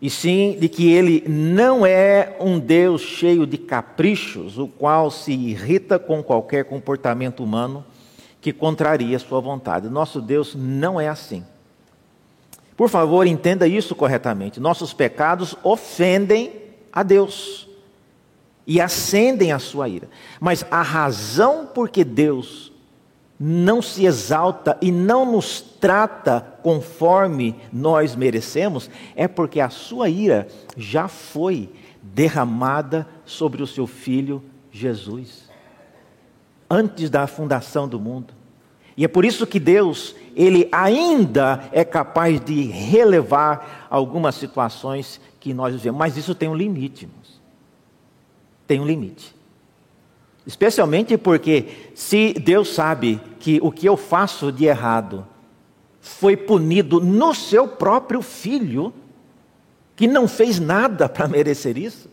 e 0.00 0.10
sim 0.10 0.56
de 0.58 0.68
que 0.68 0.90
ele 0.90 1.24
não 1.28 1.86
é 1.86 2.36
um 2.40 2.58
Deus 2.58 3.02
cheio 3.02 3.46
de 3.46 3.56
caprichos, 3.56 4.58
o 4.58 4.66
qual 4.66 5.10
se 5.10 5.32
irrita 5.32 5.98
com 5.98 6.22
qualquer 6.22 6.64
comportamento 6.64 7.42
humano 7.42 7.84
que 8.42 8.52
contraria 8.52 9.18
sua 9.20 9.40
vontade. 9.40 9.88
Nosso 9.88 10.20
Deus 10.20 10.54
não 10.54 11.00
é 11.00 11.08
assim. 11.08 11.46
Por 12.76 12.88
favor, 12.90 13.24
entenda 13.24 13.68
isso 13.68 13.94
corretamente. 13.94 14.58
Nossos 14.58 14.92
pecados 14.92 15.54
ofendem 15.62 16.52
a 16.92 17.04
Deus 17.04 17.68
e 18.66 18.80
acendem 18.80 19.52
a 19.52 19.60
sua 19.60 19.88
ira. 19.88 20.10
Mas 20.40 20.66
a 20.72 20.82
razão 20.82 21.64
por 21.64 21.88
que 21.88 22.02
Deus 22.02 22.72
não 23.38 23.80
se 23.80 24.04
exalta 24.06 24.76
e 24.82 24.90
não 24.90 25.24
nos 25.30 25.60
trata 25.60 26.40
conforme 26.62 27.54
nós 27.72 28.16
merecemos 28.16 28.90
é 29.14 29.28
porque 29.28 29.60
a 29.60 29.70
sua 29.70 30.08
ira 30.08 30.48
já 30.76 31.06
foi 31.06 31.70
derramada 32.02 33.06
sobre 33.24 33.62
o 33.62 33.66
seu 33.66 33.86
filho 33.86 34.42
Jesus 34.70 35.51
antes 36.72 37.10
da 37.10 37.26
fundação 37.26 37.86
do 37.86 38.00
mundo. 38.00 38.32
E 38.96 39.04
é 39.04 39.08
por 39.08 39.26
isso 39.26 39.46
que 39.46 39.60
Deus, 39.60 40.14
ele 40.34 40.68
ainda 40.72 41.68
é 41.70 41.84
capaz 41.84 42.40
de 42.40 42.62
relevar 42.62 43.86
algumas 43.90 44.36
situações 44.36 45.20
que 45.38 45.52
nós 45.52 45.74
vivemos, 45.74 45.98
mas 45.98 46.16
isso 46.16 46.34
tem 46.34 46.48
um 46.48 46.54
limite, 46.54 47.04
irmãos. 47.04 47.42
Tem 48.66 48.80
um 48.80 48.86
limite. 48.86 49.34
Especialmente 50.46 51.18
porque 51.18 51.90
se 51.94 52.32
Deus 52.32 52.74
sabe 52.74 53.20
que 53.38 53.60
o 53.62 53.70
que 53.70 53.86
eu 53.86 53.96
faço 53.96 54.50
de 54.50 54.64
errado 54.64 55.26
foi 56.00 56.36
punido 56.36 57.00
no 57.00 57.34
seu 57.34 57.68
próprio 57.68 58.22
filho, 58.22 58.94
que 59.94 60.06
não 60.06 60.26
fez 60.26 60.58
nada 60.58 61.08
para 61.08 61.28
merecer 61.28 61.76
isso, 61.76 62.08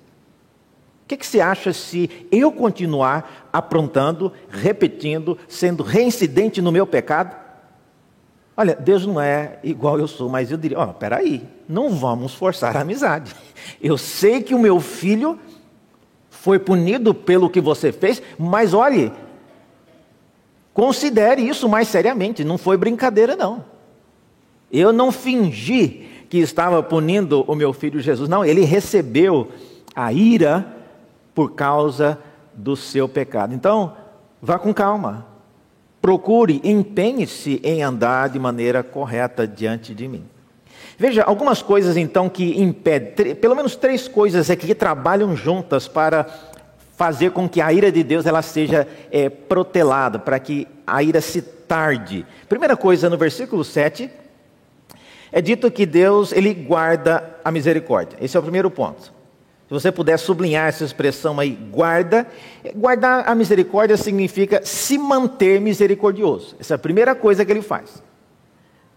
que, 1.10 1.18
que 1.18 1.26
você 1.26 1.42
acha 1.42 1.74
se 1.74 2.28
eu 2.32 2.52
continuar 2.52 3.50
aprontando, 3.52 4.32
repetindo, 4.48 5.40
sendo 5.48 5.82
reincidente 5.82 6.62
no 6.62 6.72
meu 6.72 6.86
pecado? 6.86 7.36
Olha, 8.56 8.76
Deus 8.76 9.08
não 9.08 9.20
é 9.20 9.58
igual 9.64 9.98
eu 9.98 10.08
sou, 10.08 10.30
mas 10.30 10.52
eu 10.52 10.58
diria: 10.58 10.78
ó, 10.78 10.84
oh, 10.84 10.94
peraí, 10.94 11.42
não 11.68 11.90
vamos 11.90 12.36
forçar 12.36 12.78
a 12.78 12.82
amizade. 12.82 13.36
Eu 13.82 13.98
sei 13.98 14.42
que 14.42 14.54
o 14.54 14.60
meu 14.60 14.80
filho 14.80 15.40
foi 16.30 16.60
punido 16.60 17.14
pelo 17.14 17.50
que 17.50 17.62
você 17.62 17.92
fez, 17.92 18.22
mas 18.38 18.74
olhe, 18.74 19.12
considere 20.74 21.42
isso 21.42 21.70
mais 21.70 21.88
seriamente, 21.88 22.44
não 22.44 22.58
foi 22.58 22.78
brincadeira, 22.78 23.36
não. 23.36 23.66
Eu 24.72 24.92
não 24.92 25.12
fingi 25.12 26.08
que 26.30 26.38
estava 26.38 26.82
punindo 26.84 27.44
o 27.48 27.56
meu 27.56 27.74
filho 27.74 28.00
Jesus, 28.00 28.30
não, 28.30 28.44
ele 28.44 28.64
recebeu 28.64 29.50
a 29.96 30.12
ira 30.12 30.79
por 31.40 31.54
causa 31.54 32.20
do 32.54 32.76
seu 32.76 33.08
pecado. 33.08 33.56
Então, 33.56 33.96
vá 34.42 34.60
com 34.60 34.74
calma, 34.74 35.26
procure, 36.02 36.60
empenhe-se 36.66 37.62
em 37.64 37.82
andar 37.82 38.28
de 38.28 38.38
maneira 38.38 38.84
correta 38.84 39.48
diante 39.48 39.96
de 39.96 40.06
mim. 40.06 40.26
Veja, 40.98 41.24
algumas 41.24 41.62
coisas 41.62 41.96
então 41.96 42.28
que 42.28 42.62
impedem, 42.62 43.36
pelo 43.36 43.56
menos 43.56 43.78
três 43.78 44.06
coisas 44.06 44.50
aqui 44.50 44.68
que 44.68 44.76
trabalham 44.76 45.34
juntas 45.34 45.88
para 45.88 46.28
fazer 46.98 47.32
com 47.32 47.48
que 47.48 47.62
a 47.62 47.72
ira 47.72 47.90
de 47.90 48.04
Deus 48.04 48.26
ela 48.26 48.42
seja 48.42 48.86
é, 49.10 49.30
protelada, 49.30 50.20
para 50.20 50.38
que 50.40 50.68
a 50.86 51.02
ira 51.02 51.22
se 51.22 51.42
tarde. 51.42 52.26
Primeira 52.50 52.76
coisa, 52.76 53.10
no 53.10 53.18
versículo 53.18 53.64
7, 53.64 54.12
é 55.32 55.40
dito 55.40 55.72
que 55.72 55.86
Deus 55.86 56.34
ele 56.34 56.54
guarda 56.54 57.38
a 57.46 57.50
misericórdia. 57.50 58.18
Esse 58.20 58.36
é 58.36 58.40
o 58.42 58.44
primeiro 58.44 58.70
ponto. 58.70 59.19
Se 59.70 59.74
você 59.74 59.92
puder 59.92 60.18
sublinhar 60.18 60.68
essa 60.68 60.84
expressão 60.84 61.40
aí, 61.40 61.52
guarda. 61.52 62.26
Guardar 62.76 63.30
a 63.30 63.36
misericórdia 63.36 63.96
significa 63.98 64.62
se 64.66 64.98
manter 64.98 65.62
misericordioso. 65.62 66.56
Essa 66.60 66.74
é 66.74 66.76
a 66.76 66.80
primeira 66.80 67.14
coisa 67.14 67.46
que 67.46 67.52
ele 67.52 67.62
faz. 67.62 68.02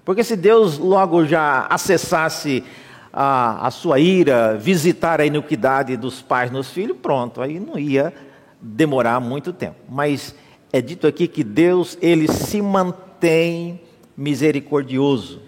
Porque 0.02 0.24
se 0.24 0.34
Deus 0.34 0.78
logo 0.78 1.26
já 1.26 1.66
acessasse 1.68 2.64
a, 3.12 3.66
a 3.66 3.70
sua 3.70 4.00
ira, 4.00 4.56
visitar 4.56 5.20
a 5.20 5.26
iniquidade 5.26 5.94
dos 5.94 6.22
pais 6.22 6.50
nos 6.50 6.70
filhos, 6.70 6.96
pronto, 7.02 7.42
aí 7.42 7.60
não 7.60 7.78
ia 7.78 8.10
demorar 8.58 9.20
muito 9.20 9.52
tempo. 9.52 9.76
Mas 9.90 10.34
é 10.72 10.80
dito 10.80 11.06
aqui 11.06 11.28
que 11.28 11.44
Deus, 11.44 11.98
ele 12.00 12.26
se 12.28 12.62
mantém 12.62 13.78
misericordioso. 14.16 15.42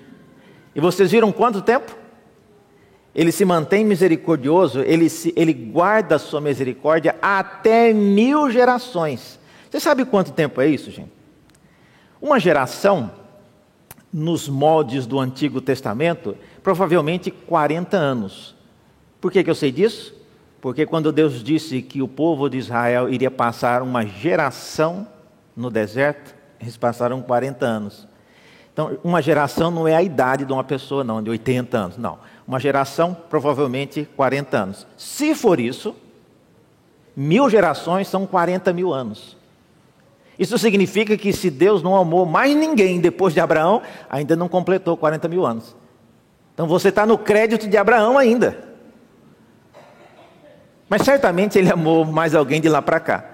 E 0.75 0.81
vocês 0.83 1.11
viram 1.11 1.33
quanto 1.33 1.63
tempo? 1.63 2.04
Ele 3.15 3.31
se 3.31 3.45
mantém 3.45 3.85
misericordioso, 3.85 4.81
ele, 4.81 5.09
se, 5.09 5.33
ele 5.37 5.53
guarda 5.53 6.17
a 6.17 6.19
sua 6.19 6.41
misericórdia 6.41 7.15
até 7.23 7.93
mil 7.93 8.51
gerações. 8.51 9.39
Você 9.71 9.79
sabe 9.79 10.05
quanto 10.05 10.33
tempo 10.33 10.61
é 10.61 10.67
isso, 10.67 10.91
gente? 10.91 11.13
Uma 12.21 12.41
geração 12.41 13.11
nos 14.13 14.49
moldes 14.49 15.07
do 15.07 15.21
Antigo 15.21 15.61
Testamento, 15.61 16.37
provavelmente 16.63 17.31
40 17.31 17.97
anos. 17.97 18.55
Por 19.21 19.31
que, 19.31 19.45
que 19.45 19.51
eu 19.51 19.55
sei 19.55 19.71
disso? 19.71 20.15
Porque 20.61 20.87
quando 20.87 21.13
Deus 21.13 21.43
disse 21.43 21.83
que 21.83 22.01
o 22.01 22.09
povo 22.09 22.49
de 22.49 22.57
Israel 22.59 23.09
iria 23.09 23.31
passar 23.31 23.83
uma 23.83 24.07
geração 24.07 25.07
no 25.57 25.71
deserto, 25.71 26.35
eles 26.61 26.77
passaram 26.77 27.21
40 27.21 27.67
anos. 27.67 28.09
Então, 28.73 28.99
uma 29.05 29.21
geração 29.21 29.71
não 29.71 29.87
é 29.87 29.95
a 29.95 30.03
idade 30.03 30.45
de 30.45 30.53
uma 30.53 30.65
pessoa, 30.65 31.05
não, 31.05 31.23
de 31.23 31.31
80 31.31 31.77
anos, 31.77 31.99
não. 31.99 32.19
Uma 32.47 32.61
geração, 32.61 33.17
provavelmente 33.29 34.09
40 34.17 34.57
anos. 34.57 34.87
Se 34.97 35.35
for 35.35 35.59
isso, 35.59 35.95
mil 37.17 37.49
gerações 37.49 38.09
são 38.09 38.27
40 38.27 38.73
mil 38.73 38.93
anos. 38.93 39.37
Isso 40.39 40.59
significa 40.59 41.17
que 41.17 41.33
se 41.33 41.49
Deus 41.49 41.83
não 41.83 41.97
amou 41.97 42.27
mais 42.27 42.55
ninguém 42.55 43.01
depois 43.01 43.33
de 43.33 43.41
Abraão, 43.41 43.83
ainda 44.11 44.35
não 44.35 44.49
completou 44.49 44.97
40 44.97 45.29
mil 45.29 45.47
anos. 45.47 45.77
Então 46.53 46.67
você 46.67 46.89
está 46.89 47.07
no 47.07 47.17
crédito 47.17 47.69
de 47.69 47.77
Abraão 47.77 48.19
ainda. 48.19 48.75
Mas 50.89 51.03
certamente 51.03 51.59
ele 51.59 51.71
amou 51.71 52.05
mais 52.05 52.35
alguém 52.35 52.61
de 52.61 52.69
lá 52.69 52.83
para 52.83 53.01
cá. 53.01 53.34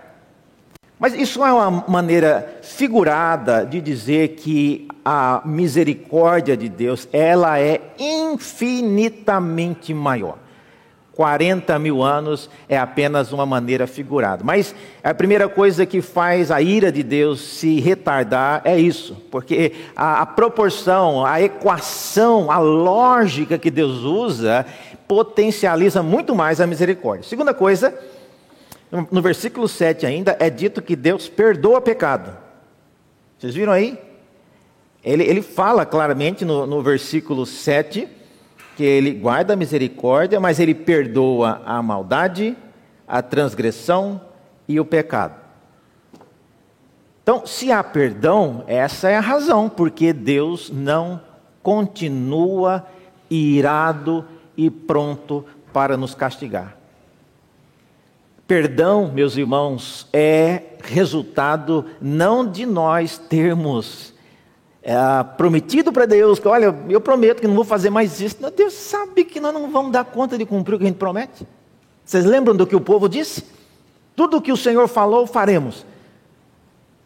Mas 1.00 1.14
isso 1.14 1.42
é 1.42 1.50
uma 1.50 1.82
maneira 1.88 2.60
figurada 2.60 3.64
de 3.64 3.80
dizer 3.80 4.36
que 4.36 4.86
a 5.02 5.40
misericórdia 5.46 6.54
de 6.54 6.68
Deus, 6.68 7.08
ela 7.10 7.58
é 7.58 7.80
infinitamente 7.98 9.94
maior. 9.94 10.36
40 11.14 11.78
mil 11.78 12.02
anos 12.02 12.50
é 12.68 12.78
apenas 12.78 13.32
uma 13.32 13.46
maneira 13.46 13.86
figurada. 13.86 14.44
Mas 14.44 14.74
a 15.02 15.14
primeira 15.14 15.48
coisa 15.48 15.86
que 15.86 16.02
faz 16.02 16.50
a 16.50 16.60
ira 16.60 16.92
de 16.92 17.02
Deus 17.02 17.40
se 17.40 17.80
retardar 17.80 18.60
é 18.64 18.78
isso, 18.78 19.16
porque 19.30 19.72
a, 19.96 20.20
a 20.20 20.26
proporção, 20.26 21.24
a 21.24 21.40
equação, 21.40 22.50
a 22.50 22.58
lógica 22.58 23.58
que 23.58 23.70
Deus 23.70 24.00
usa 24.02 24.66
potencializa 25.08 26.02
muito 26.02 26.34
mais 26.34 26.60
a 26.60 26.66
misericórdia. 26.66 27.28
Segunda 27.28 27.52
coisa, 27.52 27.92
no, 28.90 29.22
versículo 29.22 29.68
7 29.68 30.04
ainda, 30.04 30.36
é 30.40 30.50
dito 30.50 30.82
que 30.82 30.96
Deus 30.96 31.28
perdoa 31.28 31.80
pecado. 31.80 32.36
Vocês 33.38 33.54
viram 33.54 33.72
aí? 33.72 33.98
Ele, 35.04 35.22
ele 35.24 35.42
fala 35.42 35.86
claramente 35.86 36.44
no, 36.44 36.66
no 36.66 36.82
versículo 36.82 37.46
7 37.46 38.08
que 38.76 38.84
ele 38.84 39.12
guarda 39.12 39.52
a 39.52 39.56
misericórdia, 39.56 40.40
mas 40.40 40.58
ele 40.58 40.74
perdoa 40.74 41.62
a 41.64 41.82
maldade, 41.82 42.56
a 43.06 43.22
transgressão 43.22 44.20
e 44.66 44.80
o 44.80 44.84
pecado. 44.84 45.34
Então, 47.22 47.46
se 47.46 47.70
há 47.70 47.84
perdão, 47.84 48.64
essa 48.66 49.08
é 49.08 49.16
a 49.16 49.20
razão 49.20 49.68
porque 49.68 50.12
Deus 50.12 50.70
não 50.70 51.20
continua 51.62 52.86
irado 53.30 54.24
e 54.56 54.70
pronto 54.70 55.44
para 55.72 55.96
nos 55.96 56.14
castigar. 56.14 56.79
Perdão, 58.50 59.08
meus 59.14 59.36
irmãos, 59.36 60.08
é 60.12 60.62
resultado 60.82 61.84
não 62.00 62.44
de 62.44 62.66
nós 62.66 63.16
termos 63.16 64.12
é, 64.82 64.96
prometido 65.36 65.92
para 65.92 66.04
Deus, 66.04 66.40
que 66.40 66.48
olha, 66.48 66.76
eu 66.88 67.00
prometo 67.00 67.40
que 67.40 67.46
não 67.46 67.54
vou 67.54 67.62
fazer 67.64 67.90
mais 67.90 68.20
isso. 68.20 68.38
Deus 68.50 68.72
sabe 68.72 69.24
que 69.24 69.38
nós 69.38 69.54
não 69.54 69.70
vamos 69.70 69.92
dar 69.92 70.02
conta 70.04 70.36
de 70.36 70.44
cumprir 70.44 70.74
o 70.74 70.78
que 70.78 70.84
a 70.84 70.88
gente 70.88 70.96
promete. 70.96 71.46
Vocês 72.04 72.24
lembram 72.24 72.56
do 72.56 72.66
que 72.66 72.74
o 72.74 72.80
povo 72.80 73.08
disse? 73.08 73.44
Tudo 74.16 74.38
o 74.38 74.42
que 74.42 74.50
o 74.50 74.56
Senhor 74.56 74.88
falou, 74.88 75.28
faremos. 75.28 75.86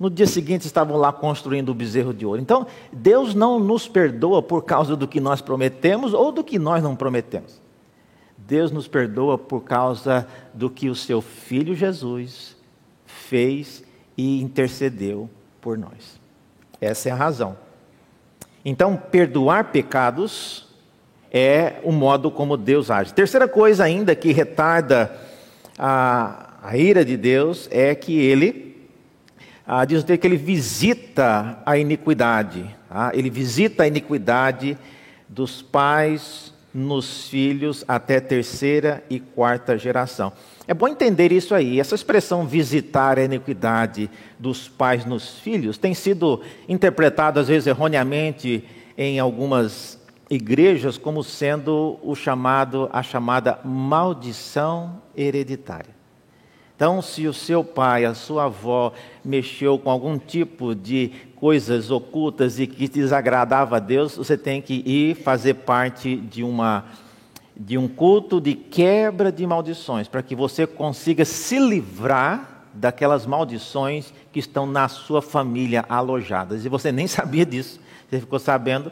No 0.01 0.09
dia 0.09 0.27
seguinte 0.27 0.65
estavam 0.65 0.97
lá 0.97 1.13
construindo 1.13 1.69
o 1.69 1.75
bezerro 1.75 2.15
de 2.15 2.25
ouro. 2.25 2.41
Então, 2.41 2.67
Deus 2.91 3.35
não 3.35 3.61
nos 3.61 3.87
perdoa 3.87 4.43
por 4.43 4.63
causa 4.63 4.97
do 4.97 5.07
que 5.07 5.21
nós 5.21 5.43
prometemos 5.43 6.15
ou 6.15 6.33
do 6.33 6.43
que 6.43 6.59
nós 6.59 6.83
não 6.83 6.97
prometemos. 6.97 7.63
Deus 8.47 8.71
nos 8.71 8.87
perdoa 8.87 9.39
por 9.39 9.63
causa 9.63 10.27
do 10.53 10.69
que 10.69 10.91
o 10.91 10.95
seu 10.95 11.23
filho 11.23 11.75
Jesus 11.75 12.57
fez 13.07 13.83
e 14.17 14.43
intercedeu 14.43 15.31
por 15.61 15.79
nós. 15.79 16.21
Essa 16.81 17.09
é 17.09 17.13
a 17.13 17.17
razão. 17.17 17.57
Então, 18.63 18.97
perdoar 18.97 19.73
pecados 19.73 20.69
é 21.33 21.81
o 21.83 21.91
modo 21.91 22.31
como 22.31 22.57
Deus 22.57 22.91
age. 22.91 23.15
Terceira 23.15 23.49
coisa 23.49 23.85
ainda 23.85 24.15
que 24.15 24.31
retarda 24.31 25.15
a, 25.79 26.55
a 26.63 26.77
ira 26.77 27.05
de 27.05 27.17
Deus 27.17 27.69
é 27.71 27.95
que 27.95 28.19
ele, 28.19 28.89
ah, 29.67 29.85
diz 29.85 30.03
o 30.03 30.07
que 30.07 30.27
ele 30.27 30.37
visita 30.37 31.59
a 31.65 31.79
iniquidade. 31.79 32.65
Ah, 32.91 33.11
ele 33.15 33.31
visita 33.31 33.83
a 33.83 33.87
iniquidade 33.87 34.79
dos 35.29 35.61
pais 35.61 36.54
nos 36.75 37.29
filhos 37.29 37.85
até 37.87 38.19
terceira 38.19 39.05
e 39.09 39.21
quarta 39.21 39.79
geração. 39.79 40.33
É 40.67 40.75
bom 40.75 40.89
entender 40.89 41.31
isso 41.31 41.55
aí. 41.55 41.79
Essa 41.79 41.95
expressão 41.95 42.47
visitar 42.47 43.17
a 43.17 43.25
iniquidade 43.25 44.11
dos 44.39 44.69
pais 44.69 45.05
nos 45.05 45.39
filhos 45.39 45.79
tem 45.79 45.95
sido 45.95 46.41
interpretada 46.69 47.41
às 47.41 47.47
vezes 47.47 47.69
erroneamente 47.69 48.65
em 48.99 49.21
algumas 49.21 50.03
igrejas 50.29 50.99
como 50.99 51.23
sendo 51.23 51.99
o 52.03 52.15
chamado 52.17 52.89
a 52.93 53.03
chamada 53.03 53.61
maldição 53.65 55.01
hereditária. 55.17 55.95
Então, 56.77 57.01
se 57.01 57.29
o 57.29 57.33
seu 57.33 57.63
pai, 57.63 58.05
a 58.05 58.15
sua 58.15 58.47
avó 58.47 58.93
mexeu 59.25 59.79
com 59.79 59.89
algum 59.89 60.19
tipo 60.19 60.75
de 60.75 61.13
coisas 61.45 61.91
ocultas 61.91 62.59
e 62.59 62.67
que 62.67 62.89
desagradava 62.89 63.77
a 63.77 63.79
Deus, 63.79 64.17
você 64.17 64.35
tem 64.35 64.63
que 64.63 64.83
ir 64.87 65.15
fazer 65.15 65.53
parte 65.53 66.17
de 66.17 66.43
uma 66.43 66.87
de 67.55 67.77
um 67.77 67.87
culto 67.87 68.41
de 68.41 68.55
quebra 68.55 69.31
de 69.31 69.47
maldições, 69.47 70.09
para 70.09 70.23
que 70.23 70.35
você 70.35 70.67
consiga 70.67 71.23
se 71.23 71.59
livrar 71.59 72.65
daquelas 72.73 73.27
maldições 73.27 74.11
que 74.33 74.39
estão 74.39 74.65
na 74.65 74.89
sua 74.89 75.21
família 75.21 75.85
alojadas. 75.87 76.65
E 76.65 76.69
você 76.71 76.91
nem 76.91 77.07
sabia 77.07 77.45
disso. 77.45 77.79
Você 78.09 78.21
ficou 78.21 78.39
sabendo 78.39 78.91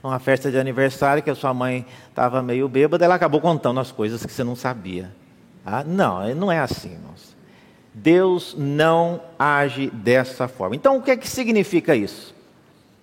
uma 0.00 0.20
festa 0.20 0.52
de 0.52 0.56
aniversário 0.56 1.20
que 1.20 1.30
a 1.30 1.34
sua 1.34 1.52
mãe 1.52 1.84
estava 2.08 2.40
meio 2.40 2.68
bêbada, 2.68 3.04
ela 3.04 3.16
acabou 3.16 3.40
contando 3.40 3.80
as 3.80 3.90
coisas 3.90 4.24
que 4.24 4.32
você 4.32 4.44
não 4.44 4.54
sabia. 4.54 5.10
Ah, 5.66 5.82
não, 5.82 6.32
não 6.36 6.52
é 6.52 6.60
assim, 6.60 6.92
irmãos. 6.92 7.27
Deus 7.94 8.54
não 8.56 9.20
age 9.38 9.90
dessa 9.90 10.46
forma. 10.46 10.76
Então, 10.76 10.96
o 10.96 11.02
que 11.02 11.10
é 11.10 11.16
que 11.16 11.28
significa 11.28 11.94
isso? 11.96 12.34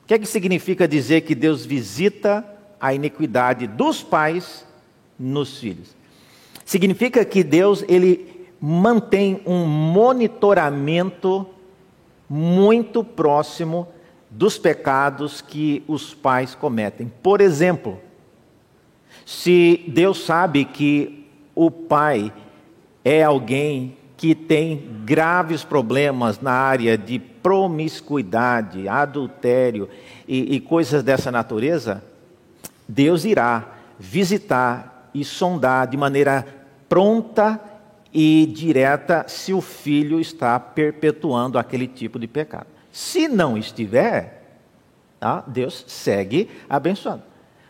O 0.04 0.08
que 0.08 0.14
é 0.14 0.20
que 0.20 0.28
significa 0.28 0.88
dizer 0.88 1.22
que 1.22 1.34
Deus 1.34 1.66
visita 1.66 2.46
a 2.80 2.94
iniquidade 2.94 3.68
dos 3.68 4.04
pais 4.04 4.66
nos 5.18 5.58
filhos? 5.58 5.96
Significa 6.64 7.26
que 7.26 7.44
Deus 7.44 7.84
ele 7.88 8.48
mantém 8.60 9.42
um 9.46 9.66
monitoramento 9.66 11.48
muito 12.30 13.04
próximo 13.04 13.88
dos 14.30 14.58
pecados 14.58 15.42
que 15.42 15.84
os 15.88 16.14
pais 16.14 16.56
cometem. 16.56 17.12
Por 17.22 17.42
exemplo, 17.42 18.00
se 19.26 19.84
Deus 19.88 20.24
sabe 20.24 20.66
que 20.66 21.26
o 21.54 21.72
pai 21.72 22.34
é 23.04 23.24
alguém 23.24 23.98
que 24.26 24.34
tem 24.34 25.04
graves 25.06 25.64
problemas 25.64 26.40
na 26.40 26.52
área 26.52 26.98
de 26.98 27.20
promiscuidade, 27.20 28.88
adultério 28.88 29.88
e, 30.28 30.56
e 30.56 30.60
coisas 30.60 31.04
dessa 31.04 31.32
natureza, 31.32 32.04
Deus 32.88 33.24
irá 33.24 33.68
visitar 34.00 35.12
e 35.14 35.24
sondar 35.24 35.86
de 35.86 35.96
maneira 35.96 36.44
pronta 36.90 37.62
e 38.12 38.52
direta 38.52 39.26
se 39.28 39.54
o 39.54 39.62
filho 39.62 40.20
está 40.20 40.60
perpetuando 40.60 41.60
aquele 41.60 41.88
tipo 41.88 42.18
de 42.18 42.26
pecado. 42.26 42.66
Se 42.92 43.28
não 43.28 43.56
estiver, 43.56 44.58
tá? 45.20 45.44
Deus 45.46 45.86
segue 45.88 46.50
abençoando. 46.68 47.22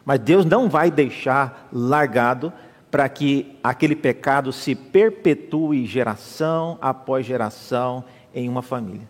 Mas 0.06 0.22
Deus 0.22 0.46
não 0.46 0.70
vai 0.70 0.90
deixar 0.90 1.68
largado 1.74 2.54
para 2.96 3.10
que 3.10 3.58
aquele 3.62 3.94
pecado 3.94 4.54
se 4.54 4.74
perpetue 4.74 5.86
geração 5.86 6.78
após 6.80 7.26
geração 7.26 8.06
em 8.34 8.48
uma 8.48 8.62
família. 8.62 9.06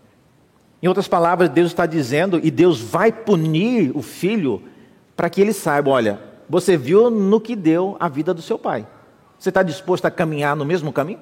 Em 0.82 0.88
outras 0.88 1.08
palavras, 1.08 1.50
Deus 1.50 1.67
está 1.67 1.86
dizendo, 1.86 2.39
e 2.43 2.50
Deus 2.50 2.82
vai 2.82 3.12
punir 3.12 3.95
o 3.95 4.02
filho 4.02 4.63
para 5.15 5.30
que 5.30 5.39
ele 5.39 5.54
saiba: 5.54 5.91
olha, 5.91 6.19
você 6.50 6.76
viu 6.76 7.12
no 7.12 7.39
que 7.39 7.56
deu 7.56 7.95
a 8.00 8.10
vida 8.10 8.34
do 8.34 8.41
seu 8.41 8.58
pai. 8.58 8.88
Você 9.38 9.50
está 9.50 9.62
disposto 9.62 10.06
a 10.06 10.10
caminhar 10.10 10.56
no 10.56 10.65
mesmo 10.65 10.91
caminho? 10.91 11.19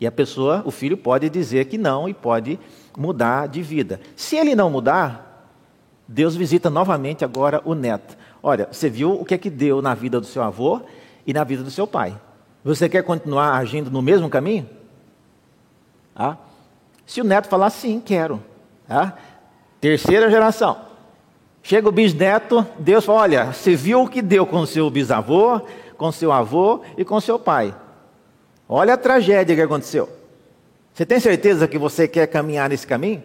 E 0.00 0.06
a 0.06 0.12
pessoa, 0.12 0.62
o 0.64 0.70
filho, 0.70 0.96
pode 0.96 1.28
dizer 1.28 1.64
que 1.64 1.76
não 1.76 2.08
e 2.08 2.14
pode 2.14 2.56
mudar 2.96 3.48
de 3.48 3.62
vida. 3.62 4.00
Se 4.14 4.36
ele 4.36 4.54
não 4.54 4.70
mudar, 4.70 5.50
Deus 6.06 6.36
visita 6.36 6.70
novamente 6.70 7.24
agora 7.24 7.60
o 7.64 7.74
neto. 7.74 8.16
Olha, 8.46 8.68
você 8.70 8.90
viu 8.90 9.10
o 9.10 9.24
que 9.24 9.32
é 9.32 9.38
que 9.38 9.48
deu 9.48 9.80
na 9.80 9.94
vida 9.94 10.20
do 10.20 10.26
seu 10.26 10.42
avô 10.42 10.82
e 11.26 11.32
na 11.32 11.42
vida 11.44 11.62
do 11.62 11.70
seu 11.70 11.86
pai. 11.86 12.14
Você 12.62 12.90
quer 12.90 13.02
continuar 13.02 13.56
agindo 13.56 13.90
no 13.90 14.02
mesmo 14.02 14.28
caminho? 14.28 14.68
Ah? 16.14 16.36
Se 17.06 17.22
o 17.22 17.24
neto 17.24 17.48
falar 17.48 17.70
sim, 17.70 18.02
quero. 18.04 18.44
Ah? 18.86 19.14
Terceira 19.80 20.30
geração. 20.30 20.76
Chega 21.62 21.88
o 21.88 21.92
bisneto, 21.92 22.66
Deus 22.78 23.06
fala: 23.06 23.20
olha, 23.20 23.46
você 23.46 23.74
viu 23.74 24.02
o 24.02 24.08
que 24.10 24.20
deu 24.20 24.44
com 24.44 24.66
seu 24.66 24.90
bisavô, 24.90 25.62
com 25.96 26.12
seu 26.12 26.30
avô 26.30 26.82
e 26.98 27.04
com 27.04 27.18
seu 27.22 27.38
pai. 27.38 27.74
Olha 28.68 28.92
a 28.92 28.98
tragédia 28.98 29.56
que 29.56 29.62
aconteceu. 29.62 30.06
Você 30.92 31.06
tem 31.06 31.18
certeza 31.18 31.66
que 31.66 31.78
você 31.78 32.06
quer 32.06 32.26
caminhar 32.26 32.68
nesse 32.68 32.86
caminho? 32.86 33.22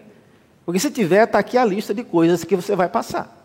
Porque 0.65 0.79
se 0.79 0.89
tiver, 0.89 1.25
está 1.25 1.39
aqui 1.39 1.57
a 1.57 1.65
lista 1.65 1.93
de 1.93 2.05
coisas 2.05 2.45
que 2.45 2.55
você 2.55 2.73
vai 2.73 2.87
passar. 2.87 3.38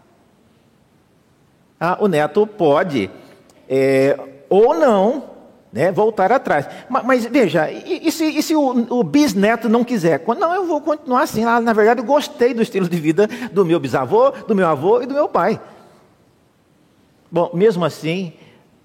Ah, 1.87 1.99
o 2.01 2.09
neto 2.09 2.47
pode, 2.47 3.11
é, 3.69 4.19
ou 4.49 4.75
não, 4.75 5.25
né, 5.71 5.93
voltar 5.93 6.33
atrás. 6.33 6.67
Mas, 6.89 7.05
mas 7.05 7.27
veja, 7.27 7.71
e, 7.71 8.09
e, 8.09 8.11
se, 8.11 8.25
e 8.25 8.43
se 8.43 8.57
o, 8.57 8.87
o, 9.01 9.05
bisneto 9.05 9.69
não 9.69 9.85
quiser? 9.85 10.25
Não, 10.39 10.55
eu 10.55 10.67
vou 10.67 10.81
continuar 10.81 11.25
assim. 11.25 11.45
Ah, 11.45 11.61
na 11.61 11.75
verdade, 11.75 12.01
eu 12.01 12.07
gostei 12.07 12.55
do 12.55 12.63
estilo 12.63 12.89
de 12.89 12.99
vida 12.99 13.29
do 13.53 13.67
meu 13.67 13.79
bisavô, 13.79 14.31
do 14.31 14.55
meu 14.55 14.67
avô 14.67 15.03
e 15.03 15.07
do 15.07 15.13
meu 15.13 15.29
pai. 15.29 15.61
Bom, 17.31 17.51
mesmo 17.53 17.85
assim, 17.85 18.33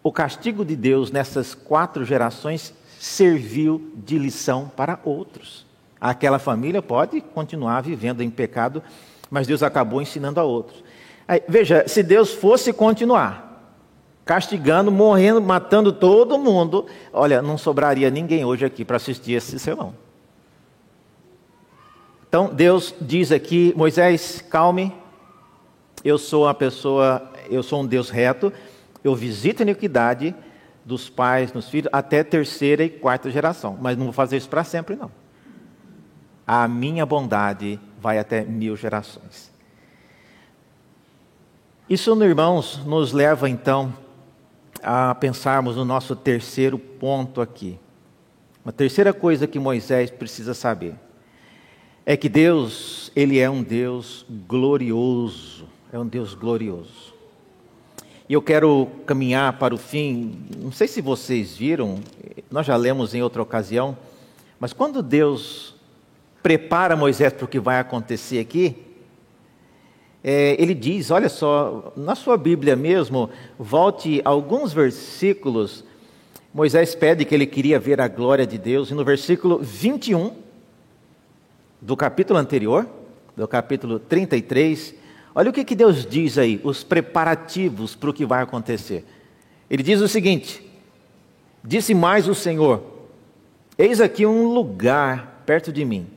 o 0.03 0.11
castigo 0.11 0.65
de 0.65 0.75
Deus 0.75 1.09
nessas 1.09 1.55
quatro 1.55 2.03
gerações 2.03 2.73
serviu 2.99 3.93
de 3.95 4.19
lição 4.19 4.69
para 4.75 4.99
outros. 5.05 5.65
Aquela 6.01 6.37
família 6.37 6.81
pode 6.81 7.21
continuar 7.21 7.81
vivendo 7.81 8.21
em 8.21 8.29
pecado, 8.29 8.83
mas 9.31 9.47
Deus 9.47 9.63
acabou 9.63 10.01
ensinando 10.01 10.37
a 10.37 10.43
outros. 10.43 10.83
Aí, 11.29 11.43
veja, 11.47 11.87
se 11.87 12.01
Deus 12.01 12.33
fosse 12.33 12.73
continuar 12.73 13.47
castigando, 14.25 14.91
morrendo, 14.91 15.39
matando 15.39 15.93
todo 15.93 16.39
mundo, 16.39 16.87
olha, 17.13 17.39
não 17.39 17.55
sobraria 17.55 18.09
ninguém 18.09 18.43
hoje 18.43 18.65
aqui 18.65 18.83
para 18.83 18.97
assistir 18.97 19.33
esse 19.33 19.59
sermão. 19.59 19.93
Então 22.27 22.49
Deus 22.51 22.95
diz 22.99 23.31
aqui, 23.31 23.75
Moisés, 23.77 24.43
calme, 24.49 24.91
eu 26.03 26.17
sou 26.17 26.45
uma 26.45 26.53
pessoa, 26.55 27.31
eu 27.47 27.61
sou 27.61 27.81
um 27.81 27.85
Deus 27.85 28.09
reto, 28.09 28.51
eu 29.03 29.15
visito 29.15 29.61
a 29.61 29.65
iniquidade, 29.65 30.33
dos 30.83 31.09
pais 31.11 31.53
nos 31.53 31.69
filhos 31.69 31.89
até 31.93 32.23
terceira 32.23 32.83
e 32.83 32.89
quarta 32.89 33.29
geração. 33.29 33.77
Mas 33.79 33.95
não 33.95 34.05
vou 34.05 34.13
fazer 34.13 34.37
isso 34.37 34.49
para 34.49 34.63
sempre, 34.63 34.95
não. 34.95 35.11
A 36.47 36.67
minha 36.67 37.05
bondade 37.05 37.79
vai 38.01 38.17
até 38.17 38.41
mil 38.43 38.75
gerações. 38.75 39.58
Isso, 41.89 42.13
irmãos, 42.23 42.85
nos 42.85 43.13
leva 43.13 43.49
então 43.49 43.91
a 44.83 45.15
pensarmos 45.15 45.75
no 45.75 45.83
nosso 45.83 46.15
terceiro 46.15 46.77
ponto 46.77 47.41
aqui. 47.41 47.79
Uma 48.63 48.71
terceira 48.71 49.11
coisa 49.11 49.47
que 49.47 49.57
Moisés 49.57 50.11
precisa 50.11 50.53
saber 50.53 50.93
é 52.05 52.15
que 52.15 52.29
Deus, 52.29 53.11
ele 53.15 53.39
é 53.39 53.49
um 53.49 53.63
Deus 53.63 54.23
glorioso, 54.47 55.67
é 55.91 55.97
um 55.97 56.05
Deus 56.05 56.35
glorioso. 56.35 57.11
E 58.29 58.33
eu 58.33 58.41
quero 58.43 58.87
caminhar 59.07 59.57
para 59.57 59.73
o 59.73 59.77
fim. 59.77 60.45
Não 60.59 60.71
sei 60.71 60.87
se 60.87 61.01
vocês 61.01 61.57
viram, 61.57 62.01
nós 62.51 62.67
já 62.67 62.75
lemos 62.75 63.15
em 63.15 63.23
outra 63.23 63.41
ocasião, 63.41 63.97
mas 64.59 64.73
quando 64.73 65.01
Deus 65.01 65.73
prepara 66.43 66.95
Moisés 66.95 67.33
para 67.33 67.45
o 67.45 67.47
que 67.47 67.59
vai 67.59 67.79
acontecer 67.79 68.37
aqui, 68.37 68.88
é, 70.23 70.55
ele 70.61 70.73
diz: 70.73 71.11
olha 71.11 71.29
só, 71.29 71.93
na 71.95 72.15
sua 72.15 72.37
Bíblia 72.37 72.75
mesmo, 72.75 73.29
volte 73.57 74.21
alguns 74.23 74.73
versículos. 74.73 75.83
Moisés 76.53 76.95
pede 76.95 77.25
que 77.25 77.35
ele 77.35 77.45
queria 77.45 77.79
ver 77.79 78.01
a 78.01 78.07
glória 78.07 78.45
de 78.45 78.57
Deus, 78.57 78.89
e 78.89 78.93
no 78.93 79.05
versículo 79.05 79.59
21 79.59 80.33
do 81.81 81.95
capítulo 81.95 82.39
anterior, 82.39 82.87
do 83.37 83.47
capítulo 83.47 83.99
33, 83.99 84.95
Olha 85.33 85.49
o 85.49 85.53
que, 85.53 85.63
que 85.63 85.75
Deus 85.75 86.05
diz 86.05 86.37
aí, 86.37 86.59
os 86.63 86.83
preparativos 86.83 87.95
para 87.95 88.09
o 88.09 88.13
que 88.13 88.25
vai 88.25 88.41
acontecer. 88.41 89.05
Ele 89.69 89.83
diz 89.83 90.01
o 90.01 90.07
seguinte: 90.07 90.61
Disse 91.63 91.93
mais 91.93 92.27
o 92.27 92.35
Senhor: 92.35 92.83
Eis 93.77 94.01
aqui 94.01 94.25
um 94.25 94.51
lugar 94.53 95.43
perto 95.45 95.71
de 95.71 95.85
mim, 95.85 96.07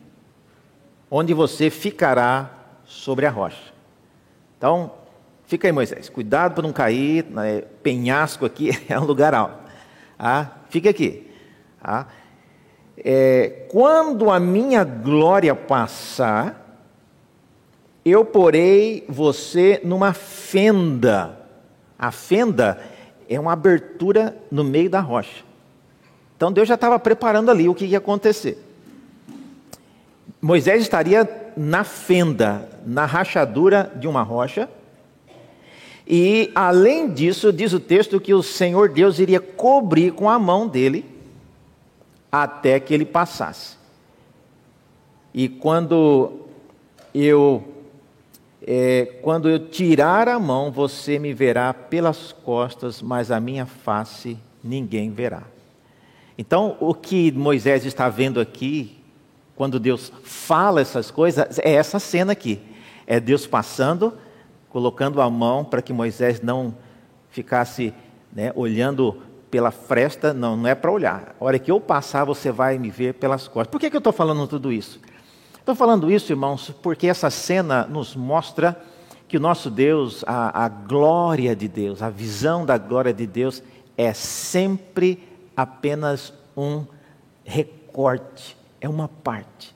onde 1.11 1.34
você 1.34 1.70
ficará 1.70 2.50
sobre 2.84 3.26
a 3.26 3.30
rocha. 3.30 3.72
Então, 4.62 4.92
Fica 5.52 5.68
aí, 5.68 5.72
Moisés. 5.72 6.08
Cuidado 6.08 6.54
para 6.54 6.62
não 6.62 6.72
cair. 6.72 7.26
Né? 7.28 7.62
Penhasco 7.82 8.46
aqui 8.46 8.70
é 8.88 8.98
um 8.98 9.04
lugar 9.04 9.34
alto. 9.34 9.58
Ah, 10.18 10.46
fica 10.70 10.88
aqui. 10.88 11.30
Ah, 11.82 12.06
é, 12.96 13.66
quando 13.68 14.30
a 14.30 14.40
minha 14.40 14.84
glória 14.84 15.54
passar, 15.54 16.80
eu 18.04 18.24
porei 18.24 19.04
você 19.08 19.78
numa 19.84 20.14
fenda. 20.14 21.38
A 21.98 22.10
fenda 22.10 22.80
é 23.28 23.38
uma 23.38 23.52
abertura 23.52 24.36
no 24.50 24.64
meio 24.64 24.88
da 24.88 25.00
rocha. 25.00 25.44
Então 26.34 26.50
Deus 26.50 26.66
já 26.66 26.76
estava 26.76 26.98
preparando 26.98 27.50
ali 27.50 27.68
o 27.68 27.74
que 27.74 27.84
ia 27.84 27.98
acontecer. 27.98 28.56
Moisés 30.40 30.80
estaria 30.80 31.41
na 31.57 31.84
fenda, 31.84 32.68
na 32.84 33.07
rachadura 33.07 33.92
de 33.96 34.07
uma 34.07 34.22
rocha 34.22 34.68
e 36.07 36.50
além 36.55 37.11
disso, 37.12 37.53
diz 37.53 37.72
o 37.72 37.80
texto 37.80 38.20
que 38.20 38.34
o 38.34 38.42
Senhor 38.42 38.88
Deus 38.88 39.18
iria 39.18 39.40
cobrir 39.40 40.12
com 40.12 40.28
a 40.28 40.38
mão 40.38 40.66
dele 40.66 41.05
até 42.30 42.80
que 42.80 42.92
ele 42.92 43.05
passasse. 43.05 43.76
E 45.32 45.48
quando 45.48 46.32
eu 47.14 47.64
é, 48.64 49.07
quando 49.22 49.48
eu 49.48 49.68
tirar 49.68 50.28
a 50.28 50.38
mão, 50.38 50.70
você 50.70 51.18
me 51.18 51.34
verá 51.34 51.74
pelas 51.74 52.30
costas, 52.30 53.03
mas 53.03 53.30
a 53.30 53.40
minha 53.40 53.66
face 53.66 54.36
ninguém 54.62 55.11
verá. 55.11 55.42
Então, 56.38 56.76
o 56.80 56.94
que 56.94 57.32
Moisés 57.32 57.84
está 57.84 58.09
vendo 58.09 58.40
aqui, 58.40 59.01
quando 59.62 59.78
Deus 59.78 60.12
fala 60.24 60.80
essas 60.80 61.08
coisas, 61.08 61.56
é 61.60 61.72
essa 61.72 62.00
cena 62.00 62.32
aqui. 62.32 62.60
É 63.06 63.20
Deus 63.20 63.46
passando 63.46 64.12
colocando 64.68 65.22
a 65.22 65.30
mão 65.30 65.64
para 65.64 65.80
que 65.80 65.92
Moisés 65.92 66.40
não 66.40 66.74
ficasse 67.30 67.94
né, 68.32 68.50
olhando 68.56 69.22
pela 69.52 69.70
fresta, 69.70 70.34
não, 70.34 70.56
não 70.56 70.66
é 70.68 70.74
para 70.74 70.90
olhar. 70.90 71.36
A 71.38 71.44
hora 71.44 71.60
que 71.60 71.70
eu 71.70 71.78
passar, 71.78 72.24
você 72.24 72.50
vai 72.50 72.76
me 72.76 72.90
ver 72.90 73.14
pelas 73.14 73.46
costas. 73.46 73.70
Por 73.70 73.78
que, 73.78 73.88
que 73.88 73.94
eu 73.94 73.98
estou 74.00 74.12
falando 74.12 74.48
tudo 74.48 74.72
isso? 74.72 74.98
Estou 75.56 75.76
falando 75.76 76.10
isso, 76.10 76.32
irmãos, 76.32 76.74
porque 76.82 77.06
essa 77.06 77.30
cena 77.30 77.84
nos 77.84 78.16
mostra 78.16 78.76
que 79.28 79.36
o 79.36 79.40
nosso 79.40 79.70
Deus, 79.70 80.24
a, 80.26 80.64
a 80.64 80.68
glória 80.68 81.54
de 81.54 81.68
Deus, 81.68 82.02
a 82.02 82.10
visão 82.10 82.66
da 82.66 82.76
glória 82.76 83.14
de 83.14 83.28
Deus 83.28 83.62
é 83.96 84.12
sempre 84.12 85.22
apenas 85.56 86.34
um 86.56 86.84
recorte, 87.44 88.56
é 88.83 88.89
uma 88.89 89.09
parte. 89.09 89.74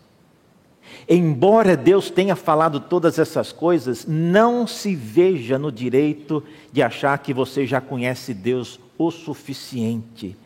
Embora 1.09 1.77
Deus 1.77 2.11
tenha 2.11 2.35
falado 2.35 2.81
todas 2.81 3.19
essas 3.19 3.53
coisas, 3.53 4.05
não 4.07 4.67
se 4.67 4.95
veja 4.95 5.59
no 5.59 5.71
direito 5.71 6.43
de 6.73 6.83
achar 6.83 7.17
que 7.19 7.33
você 7.33 7.65
já 7.65 7.81
conhece 7.81 8.35
Deus 8.35 8.81
o 8.99 9.11
suficiente, 9.11 10.37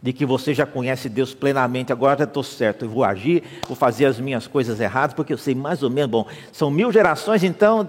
de 0.00 0.12
que 0.12 0.24
você 0.24 0.54
já 0.54 0.64
conhece 0.64 1.08
Deus 1.10 1.34
plenamente. 1.34 1.92
Agora 1.92 2.24
estou 2.24 2.42
certo, 2.42 2.86
eu 2.86 2.88
vou 2.88 3.04
agir, 3.04 3.42
vou 3.66 3.76
fazer 3.76 4.06
as 4.06 4.18
minhas 4.18 4.46
coisas 4.46 4.80
erradas, 4.80 5.14
porque 5.14 5.32
eu 5.32 5.38
sei 5.38 5.54
mais 5.54 5.82
ou 5.82 5.90
menos. 5.90 6.10
Bom, 6.10 6.26
são 6.52 6.70
mil 6.70 6.90
gerações, 6.90 7.44
então 7.44 7.86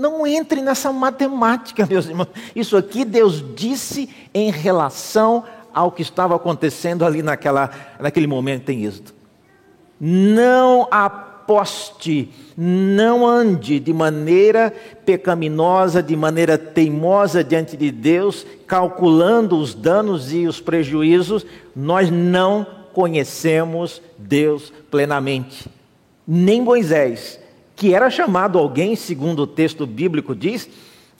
não 0.00 0.26
entre 0.26 0.62
nessa 0.62 0.90
matemática, 0.92 1.84
meus 1.90 2.06
irmãos. 2.06 2.28
Isso 2.56 2.76
aqui 2.76 3.04
Deus 3.04 3.44
disse 3.54 4.08
em 4.32 4.50
relação 4.50 5.44
ao 5.74 5.92
que 5.92 6.02
estava 6.02 6.36
acontecendo 6.36 7.04
ali 7.04 7.22
naquela, 7.22 7.70
naquele 7.98 8.26
momento 8.26 8.70
em 8.70 8.84
Êxodo 8.84 9.20
não 10.00 10.88
aposte, 10.90 12.30
não 12.56 13.26
ande 13.26 13.78
de 13.78 13.92
maneira 13.92 14.72
pecaminosa, 15.04 16.02
de 16.02 16.16
maneira 16.16 16.56
teimosa 16.56 17.44
diante 17.44 17.76
de 17.76 17.90
Deus, 17.90 18.46
calculando 18.66 19.58
os 19.58 19.74
danos 19.74 20.32
e 20.32 20.46
os 20.46 20.58
prejuízos, 20.58 21.44
nós 21.76 22.10
não 22.10 22.66
conhecemos 22.94 24.00
Deus 24.16 24.72
plenamente. 24.90 25.68
Nem 26.26 26.62
Moisés, 26.62 27.38
que 27.76 27.92
era 27.92 28.08
chamado 28.08 28.58
alguém, 28.58 28.96
segundo 28.96 29.42
o 29.42 29.46
texto 29.46 29.86
bíblico 29.86 30.34
diz, 30.34 30.68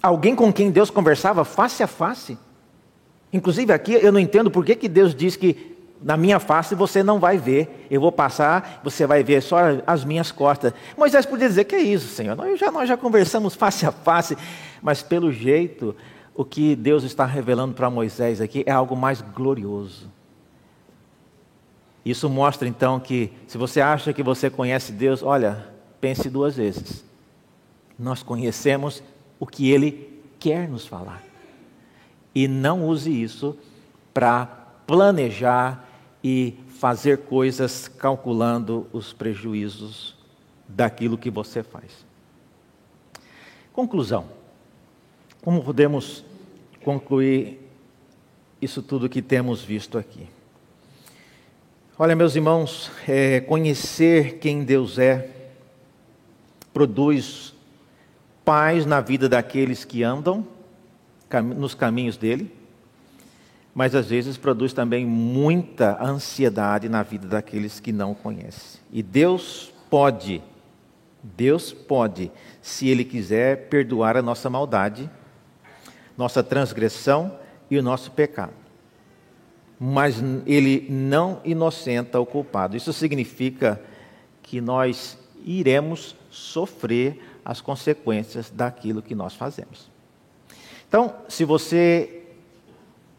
alguém 0.03 0.35
com 0.35 0.51
quem 0.51 0.71
Deus 0.71 0.89
conversava 0.89 1.45
face 1.45 1.83
a 1.83 1.87
face. 1.87 2.39
Inclusive 3.33 3.73
aqui 3.73 3.93
eu 3.93 4.13
não 4.13 4.19
entendo 4.21 4.51
por 4.51 4.65
que, 4.65 4.75
que 4.75 4.89
Deus 4.89 5.15
diz 5.15 5.37
que 5.37 5.77
na 6.03 6.17
minha 6.17 6.41
face 6.41 6.75
você 6.75 7.03
não 7.03 7.19
vai 7.19 7.37
ver. 7.37 7.87
Eu 7.91 8.01
vou 8.01 8.11
passar, 8.11 8.81
você 8.83 9.07
vai 9.07 9.23
ver 9.23 9.43
só 9.43 9.59
as 9.87 10.05
minhas 10.05 10.33
costas. 10.33 10.73
Moisés 10.97 11.27
podia 11.27 11.49
dizer: 11.49 11.65
Que 11.65 11.77
é 11.77 11.81
isso, 11.81 12.09
Senhor? 12.09 12.37
Nós 12.37 12.59
já, 12.59 12.71
nós 12.71 12.89
já 12.89 12.97
conversamos 12.97 13.55
face 13.57 13.87
a 13.87 13.93
face. 13.93 14.37
Mas 14.83 15.03
pelo 15.03 15.31
jeito, 15.31 15.95
o 16.35 16.45
que 16.45 16.75
Deus 16.75 17.05
está 17.05 17.25
revelando 17.25 17.75
para 17.75 17.91
Moisés 17.91 18.41
aqui 18.41 18.65
é 18.67 18.73
algo 18.73 18.97
mais 18.97 19.21
glorioso. 19.21 20.11
Isso 22.05 22.31
mostra 22.31 22.67
então 22.67 22.99
que, 22.99 23.31
se 23.47 23.59
você 23.59 23.81
acha 23.81 24.13
que 24.13 24.23
você 24.23 24.49
conhece 24.49 24.91
Deus, 24.91 25.23
olha, 25.23 25.67
pense 26.01 26.31
duas 26.31 26.57
vezes. 26.57 27.05
Nós 27.99 28.23
conhecemos 28.23 29.03
o 29.39 29.47
que 29.47 29.71
Ele 29.71 30.23
quer 30.39 30.67
nos 30.67 30.87
falar. 30.87 31.30
E 32.35 32.47
não 32.47 32.87
use 32.87 33.11
isso 33.11 33.57
para 34.13 34.47
planejar 34.87 35.89
e 36.23 36.55
fazer 36.79 37.19
coisas 37.19 37.89
calculando 37.89 38.87
os 38.93 39.13
prejuízos 39.13 40.15
daquilo 40.69 41.19
que 41.19 41.31
você 41.31 41.63
faz. 41.63 42.05
Conclusão. 43.73 44.27
Como 45.43 45.65
podemos 45.65 46.25
concluir 46.85 47.61
isso 48.61 48.83
tudo 48.83 49.09
que 49.09 49.23
temos 49.23 49.63
visto 49.63 49.97
aqui? 49.97 50.29
Olha, 51.99 52.17
meus 52.17 52.35
irmãos, 52.35 52.91
é, 53.07 53.41
conhecer 53.41 54.39
quem 54.39 54.65
Deus 54.65 54.99
é 54.99 55.31
produz 56.73 57.55
paz 58.45 58.87
na 58.87 59.01
vida 59.01 59.29
daqueles 59.29 59.85
que 59.85 60.03
andam 60.03 60.47
nos 61.43 61.75
caminhos 61.75 62.17
dele 62.17 62.61
mas 63.75 63.95
às 63.95 64.09
vezes 64.09 64.37
produz 64.37 64.73
também 64.73 65.07
muita 65.07 66.03
ansiedade 66.03 66.89
na 66.89 67.03
vida 67.03 67.27
daqueles 67.27 67.79
que 67.79 67.93
não 67.93 68.15
conhecem. 68.15 68.81
E 68.93 69.03
Deus 69.03 69.73
pode, 69.89 70.43
Deus 71.23 71.73
pode, 71.73 72.31
se 72.61 72.89
Ele 72.89 73.05
quiser, 73.05 73.69
perdoar 73.69 74.17
a 74.17 74.23
nossa 74.23 74.51
maldade, 74.51 75.09
nossa 76.17 76.43
transgressão 76.43 77.39
e 77.71 77.79
o 77.79 77.83
nosso 77.83 78.11
pecado. 78.11 78.53
Mas 79.79 80.23
Ele 80.45 80.87
não 80.91 81.41
inocenta 81.45 82.19
o 82.19 82.27
culpado. 82.27 82.77
Isso 82.77 82.93
significa 82.93 83.81
que 84.43 84.61
nós 84.61 85.17
iremos 85.45 86.17
sofrer 86.29 87.19
as 87.45 87.61
consequências 87.61 88.51
daquilo 88.51 89.01
que 89.01 89.15
nós 89.15 89.35
fazemos. 89.35 89.89
Então, 90.91 91.15
se 91.29 91.45
você 91.45 92.21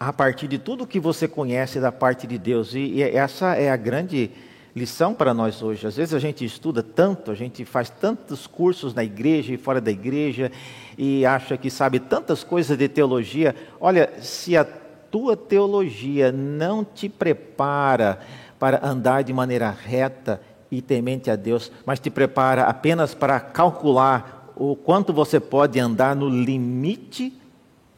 a 0.01 0.11
partir 0.11 0.47
de 0.47 0.57
tudo 0.57 0.87
que 0.87 0.99
você 0.99 1.27
conhece 1.27 1.79
da 1.79 1.91
parte 1.91 2.25
de 2.25 2.39
Deus. 2.39 2.73
E, 2.73 2.79
e 2.79 3.03
essa 3.03 3.53
é 3.53 3.69
a 3.69 3.77
grande 3.77 4.31
lição 4.75 5.13
para 5.13 5.31
nós 5.31 5.61
hoje. 5.61 5.85
Às 5.85 5.95
vezes 5.95 6.15
a 6.15 6.17
gente 6.17 6.43
estuda 6.43 6.81
tanto, 6.81 7.29
a 7.29 7.35
gente 7.35 7.63
faz 7.63 7.91
tantos 7.91 8.47
cursos 8.47 8.95
na 8.95 9.03
igreja 9.03 9.53
e 9.53 9.57
fora 9.57 9.79
da 9.79 9.91
igreja 9.91 10.51
e 10.97 11.23
acha 11.23 11.55
que 11.55 11.69
sabe 11.69 11.99
tantas 11.99 12.43
coisas 12.43 12.75
de 12.75 12.89
teologia. 12.89 13.55
Olha, 13.79 14.11
se 14.21 14.57
a 14.57 14.65
tua 14.65 15.37
teologia 15.37 16.31
não 16.31 16.83
te 16.83 17.07
prepara 17.07 18.19
para 18.57 18.83
andar 18.83 19.21
de 19.21 19.31
maneira 19.31 19.69
reta 19.69 20.41
e 20.71 20.81
temente 20.81 21.29
a 21.29 21.35
Deus, 21.35 21.71
mas 21.85 21.99
te 21.99 22.09
prepara 22.09 22.63
apenas 22.63 23.13
para 23.13 23.39
calcular 23.39 24.51
o 24.55 24.75
quanto 24.75 25.13
você 25.13 25.39
pode 25.39 25.79
andar 25.79 26.15
no 26.15 26.27
limite 26.27 27.39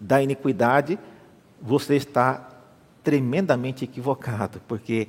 da 0.04 0.22
iniquidade, 0.22 1.00
você 1.62 1.96
está 1.96 2.50
tremendamente 3.02 3.86
equivocado, 3.86 4.62
porque 4.68 5.08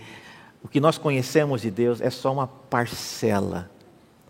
o 0.62 0.68
que 0.68 0.80
nós 0.80 0.96
conhecemos 0.96 1.62
de 1.62 1.70
Deus 1.70 2.00
é 2.00 2.10
só 2.10 2.32
uma 2.32 2.46
parcela. 2.46 3.70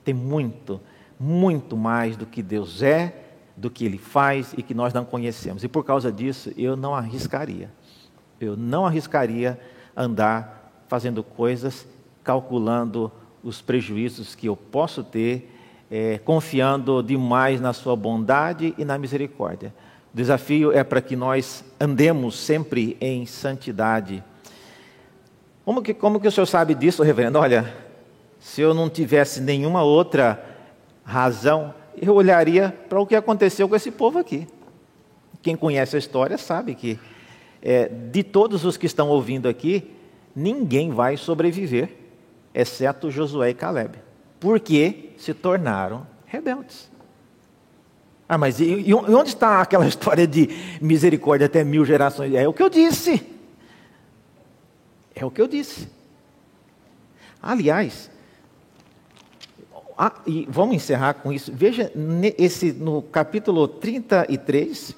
Tem 0.02 0.14
muito, 0.14 0.80
muito 1.20 1.76
mais 1.76 2.16
do 2.16 2.26
que 2.26 2.42
Deus 2.42 2.82
é, 2.82 3.14
do 3.56 3.70
que 3.70 3.84
Ele 3.84 3.98
faz 3.98 4.54
e 4.56 4.62
que 4.62 4.74
nós 4.74 4.92
não 4.92 5.04
conhecemos. 5.04 5.62
E 5.62 5.68
por 5.68 5.84
causa 5.84 6.10
disso, 6.10 6.50
eu 6.56 6.76
não 6.76 6.94
arriscaria. 6.94 7.70
Eu 8.40 8.56
não 8.56 8.84
arriscaria 8.84 9.60
andar 9.96 10.84
fazendo 10.88 11.22
coisas, 11.22 11.86
calculando 12.22 13.12
os 13.42 13.60
prejuízos 13.60 14.34
que 14.34 14.48
eu 14.48 14.56
posso 14.56 15.04
ter, 15.04 15.54
é, 15.90 16.18
confiando 16.18 17.02
demais 17.02 17.60
na 17.60 17.72
Sua 17.72 17.94
bondade 17.94 18.74
e 18.76 18.84
na 18.84 18.98
misericórdia. 18.98 19.72
O 20.14 20.16
desafio 20.16 20.72
é 20.72 20.82
para 20.82 21.02
que 21.02 21.16
nós 21.16 21.64
andemos 21.78 22.38
sempre 22.38 22.96
em 23.00 23.26
santidade. 23.26 24.22
Como 25.64 25.82
que, 25.82 25.92
como 25.92 26.20
que 26.20 26.28
o 26.28 26.32
senhor 26.32 26.46
sabe 26.46 26.74
disso, 26.74 27.02
reverendo? 27.02 27.38
Olha, 27.38 27.74
se 28.38 28.62
eu 28.62 28.72
não 28.72 28.88
tivesse 28.88 29.40
nenhuma 29.40 29.82
outra 29.82 30.42
razão 31.04 31.74
eu 32.00 32.14
olharia 32.14 32.74
para 32.88 33.00
o 33.00 33.06
que 33.06 33.14
aconteceu 33.14 33.68
com 33.68 33.76
esse 33.76 33.90
povo 33.90 34.18
aqui. 34.18 34.46
Quem 35.42 35.56
conhece 35.56 35.96
a 35.96 35.98
história 35.98 36.38
sabe 36.38 36.74
que 36.74 36.98
é, 37.62 37.88
de 37.88 38.22
todos 38.22 38.64
os 38.64 38.76
que 38.76 38.86
estão 38.86 39.08
ouvindo 39.08 39.48
aqui, 39.48 39.90
ninguém 40.34 40.90
vai 40.90 41.16
sobreviver, 41.16 41.90
exceto 42.54 43.10
Josué 43.10 43.50
e 43.50 43.54
Caleb, 43.54 43.98
porque 44.40 45.10
se 45.16 45.32
tornaram 45.32 46.06
rebeldes. 46.26 46.90
Ah, 48.34 48.38
mas 48.38 48.58
e, 48.58 48.64
e 48.64 48.92
onde 48.92 49.28
está 49.28 49.60
aquela 49.60 49.86
história 49.86 50.26
de 50.26 50.48
misericórdia 50.80 51.46
até 51.46 51.62
mil 51.62 51.84
gerações? 51.84 52.34
É 52.34 52.48
o 52.48 52.52
que 52.52 52.62
eu 52.62 52.68
disse. 52.68 53.24
É 55.14 55.24
o 55.24 55.30
que 55.30 55.40
eu 55.40 55.46
disse. 55.46 55.88
Aliás, 57.40 58.10
e 60.26 60.48
vamos 60.50 60.74
encerrar 60.74 61.14
com 61.14 61.32
isso. 61.32 61.52
Veja 61.54 61.92
esse, 62.36 62.72
no 62.72 63.02
capítulo 63.02 63.68
33, 63.68 64.96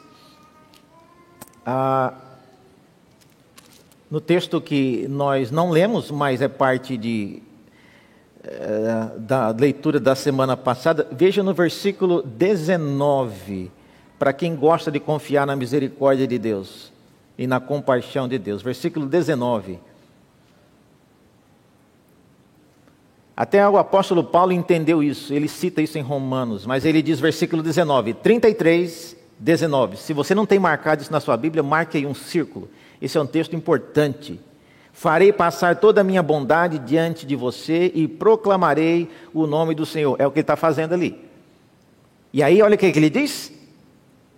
ah, 1.67 2.15
no 4.11 4.19
texto 4.19 4.63
que 4.63 5.07
nós 5.09 5.51
não 5.51 5.69
lemos, 5.69 6.11
mas 6.11 6.41
é 6.41 6.49
parte 6.49 6.97
de, 6.97 7.43
é, 8.49 9.19
da 9.19 9.51
leitura 9.51 9.99
da 9.99 10.15
semana 10.15 10.57
passada, 10.57 11.09
veja 11.11 11.43
no 11.43 11.53
versículo 11.53 12.23
19, 12.23 13.73
para 14.17 14.33
quem 14.33 14.55
gosta 14.55 14.89
de 14.89 15.01
confiar 15.01 15.47
na 15.47 15.57
misericórdia 15.57 16.29
de 16.29 16.39
Deus 16.39 16.93
e 17.37 17.45
na 17.45 17.59
compaixão 17.59 18.29
de 18.29 18.39
Deus. 18.39 18.63
Versículo 18.63 19.07
19. 19.07 19.81
Até 23.37 23.69
o 23.69 23.77
apóstolo 23.77 24.23
Paulo 24.23 24.53
entendeu 24.53 25.03
isso, 25.03 25.35
ele 25.35 25.49
cita 25.49 25.83
isso 25.83 25.99
em 25.99 26.03
Romanos, 26.03 26.65
mas 26.65 26.87
ele 26.87 27.03
diz, 27.03 27.19
versículo 27.19 27.63
19, 27.63 28.15
33, 28.15 29.17
19. 29.39 29.97
Se 29.97 30.13
você 30.13 30.35
não 30.35 30.47
tem 30.47 30.59
marcado 30.59 31.03
isso 31.03 31.13
na 31.13 31.21
sua 31.21 31.37
Bíblia, 31.37 31.63
marque 31.63 31.99
aí 31.99 32.07
um 32.07 32.15
círculo. 32.15 32.71
Esse 33.03 33.19
é 33.19 33.21
um 33.21 33.27
texto 33.27 33.55
importante. 33.55 34.41
Farei 34.97 35.31
passar 35.31 35.77
toda 35.77 36.01
a 36.01 36.05
minha 36.05 36.23
bondade 36.23 36.79
diante 36.79 37.27
de 37.27 37.37
você 37.37 37.93
e 37.95 38.09
proclamarei 38.09 39.11
o 39.35 39.47
nome 39.47 39.75
do 39.75 39.85
Senhor. 39.85 40.17
É 40.19 40.27
o 40.27 40.31
que 40.31 40.39
ele 40.39 40.45
está 40.45 40.57
fazendo 40.57 40.95
ali. 40.95 41.21
E 42.33 42.43
aí, 42.43 42.63
olha 42.63 42.77
o 42.77 42.79
que 42.79 42.87
ele 42.87 43.11
diz: 43.11 43.53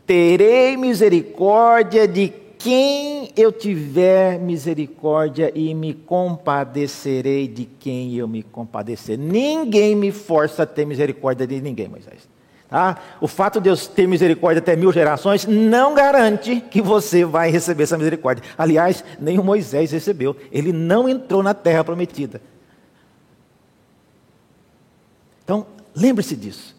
Terei 0.05 0.77
misericórdia 0.77 2.09
de 2.09 2.33
quem 2.59 3.31
eu 3.37 3.53
tiver 3.53 4.37
misericórdia 4.41 5.53
e 5.55 5.73
me 5.75 5.95
compadecerei 5.95 7.47
de 7.47 7.65
quem 7.65 8.17
eu 8.17 8.27
me 8.27 8.43
compadecer. 8.43 9.17
Ninguém 9.17 9.95
me 9.95 10.11
força 10.11 10.65
a 10.65 10.67
ter 10.67 10.85
misericórdia 10.85 11.47
de 11.47 11.61
ninguém, 11.61 11.87
Moisés. 11.87 12.29
Tá? 12.69 12.99
O 13.21 13.27
fato 13.27 13.61
de 13.61 13.65
Deus 13.65 13.87
ter 13.87 14.07
misericórdia 14.07 14.61
até 14.61 14.77
mil 14.77 14.93
gerações 14.93 15.47
não 15.47 15.95
garante 15.95 16.61
que 16.61 16.83
você 16.83 17.25
vai 17.25 17.51
receber 17.51 17.85
essa 17.85 17.97
misericórdia. 17.97 18.45
Aliás, 18.59 19.03
nem 19.19 19.39
o 19.39 19.45
Moisés 19.45 19.91
recebeu. 19.91 20.37
Ele 20.53 20.73
não 20.73 21.09
entrou 21.09 21.43
na 21.43 21.55
terra 21.55 21.83
prometida. 21.83 22.43
Então, 25.43 25.67
lembre-se 25.95 26.37
disso 26.37 26.79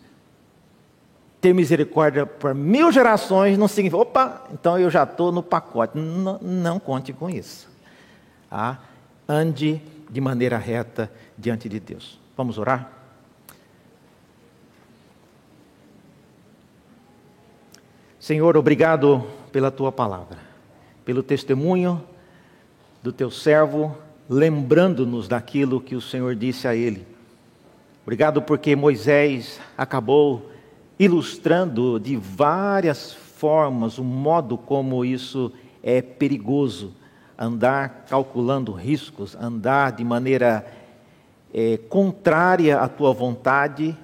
ter 1.41 1.53
misericórdia 1.53 2.25
por 2.25 2.53
mil 2.53 2.91
gerações 2.91 3.57
não 3.57 3.67
significa, 3.67 4.01
opa, 4.01 4.45
então 4.51 4.77
eu 4.77 4.89
já 4.89 5.03
estou 5.03 5.31
no 5.31 5.41
pacote. 5.41 5.97
Não, 5.97 6.37
não, 6.41 6.79
conte 6.79 7.13
com 7.13 7.29
isso. 7.29 7.69
Ah, 8.51 8.77
ande 9.27 9.81
de 10.09 10.19
maneira 10.19 10.57
reta 10.57 11.11
diante 11.37 11.69
de 11.69 11.79
Deus. 11.79 12.19
Vamos 12.35 12.57
orar? 12.57 12.98
Senhor, 18.29 18.55
obrigado 18.55 19.25
pela 19.51 19.71
tua 19.71 19.91
palavra, 19.91 20.37
pelo 21.03 21.23
testemunho 21.23 21.99
do 23.01 23.11
teu 23.11 23.31
servo, 23.31 23.97
lembrando-nos 24.29 25.27
daquilo 25.27 25.81
que 25.81 25.95
o 25.95 25.99
Senhor 25.99 26.35
disse 26.35 26.67
a 26.67 26.75
ele. 26.75 27.07
Obrigado 28.03 28.39
porque 28.39 28.75
Moisés 28.75 29.59
acabou 29.75 30.47
ilustrando 30.99 31.99
de 31.99 32.15
várias 32.17 33.15
formas 33.15 33.97
o 33.97 34.03
modo 34.03 34.59
como 34.59 35.03
isso 35.03 35.51
é 35.81 35.99
perigoso. 35.99 36.93
Andar 37.35 38.05
calculando 38.07 38.71
riscos, 38.71 39.35
andar 39.41 39.93
de 39.93 40.03
maneira 40.03 40.67
é, 41.51 41.79
contrária 41.89 42.79
à 42.79 42.87
tua 42.87 43.11
vontade, 43.11 43.97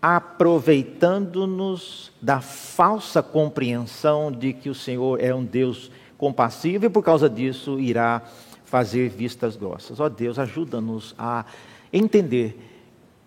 aproveitando-nos 0.00 2.12
da 2.20 2.40
falsa 2.40 3.22
compreensão 3.22 4.32
de 4.32 4.52
que 4.52 4.70
o 4.70 4.74
Senhor 4.74 5.22
é 5.22 5.34
um 5.34 5.44
Deus 5.44 5.90
compassivo 6.16 6.86
e 6.86 6.90
por 6.90 7.02
causa 7.02 7.28
disso 7.28 7.78
irá 7.78 8.22
fazer 8.64 9.08
vistas 9.08 9.56
grossas. 9.56 10.00
Ó 10.00 10.08
Deus, 10.08 10.38
ajuda-nos 10.38 11.14
a 11.18 11.44
entender 11.92 12.58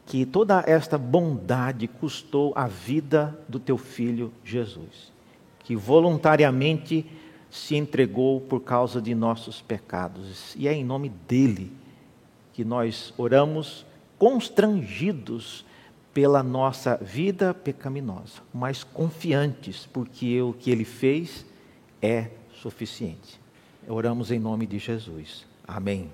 que 0.06 0.26
toda 0.26 0.64
esta 0.66 0.98
bondade 0.98 1.88
custou 1.88 2.54
a 2.56 2.68
vida 2.68 3.38
do 3.48 3.60
teu 3.60 3.78
filho 3.78 4.32
Jesus, 4.44 5.12
que 5.60 5.76
voluntariamente 5.76 7.06
se 7.50 7.76
entregou 7.76 8.42
por 8.42 8.62
causa 8.62 9.02
de 9.02 9.14
nossos 9.14 9.62
pecados. 9.62 10.56
E 10.58 10.68
é 10.68 10.74
em 10.74 10.84
nome 10.84 11.10
dele 11.28 11.72
que 12.52 12.66
nós 12.66 13.14
oramos 13.18 13.86
constrangidos 14.18 15.66
pela 16.14 16.44
nossa 16.44 16.98
vida 16.98 17.54
pecaminosa, 17.54 18.42
mas 18.54 18.84
confiantes, 18.84 19.88
porque 19.92 20.42
o 20.42 20.54
que 20.54 20.70
ele 20.70 20.86
fez 20.86 21.46
é 22.02 22.30
suficiente. 22.62 23.40
Oramos 23.88 24.32
em 24.32 24.40
nome 24.40 24.66
de 24.68 24.78
Jesus. 24.78 25.46
Amém. 25.68 26.12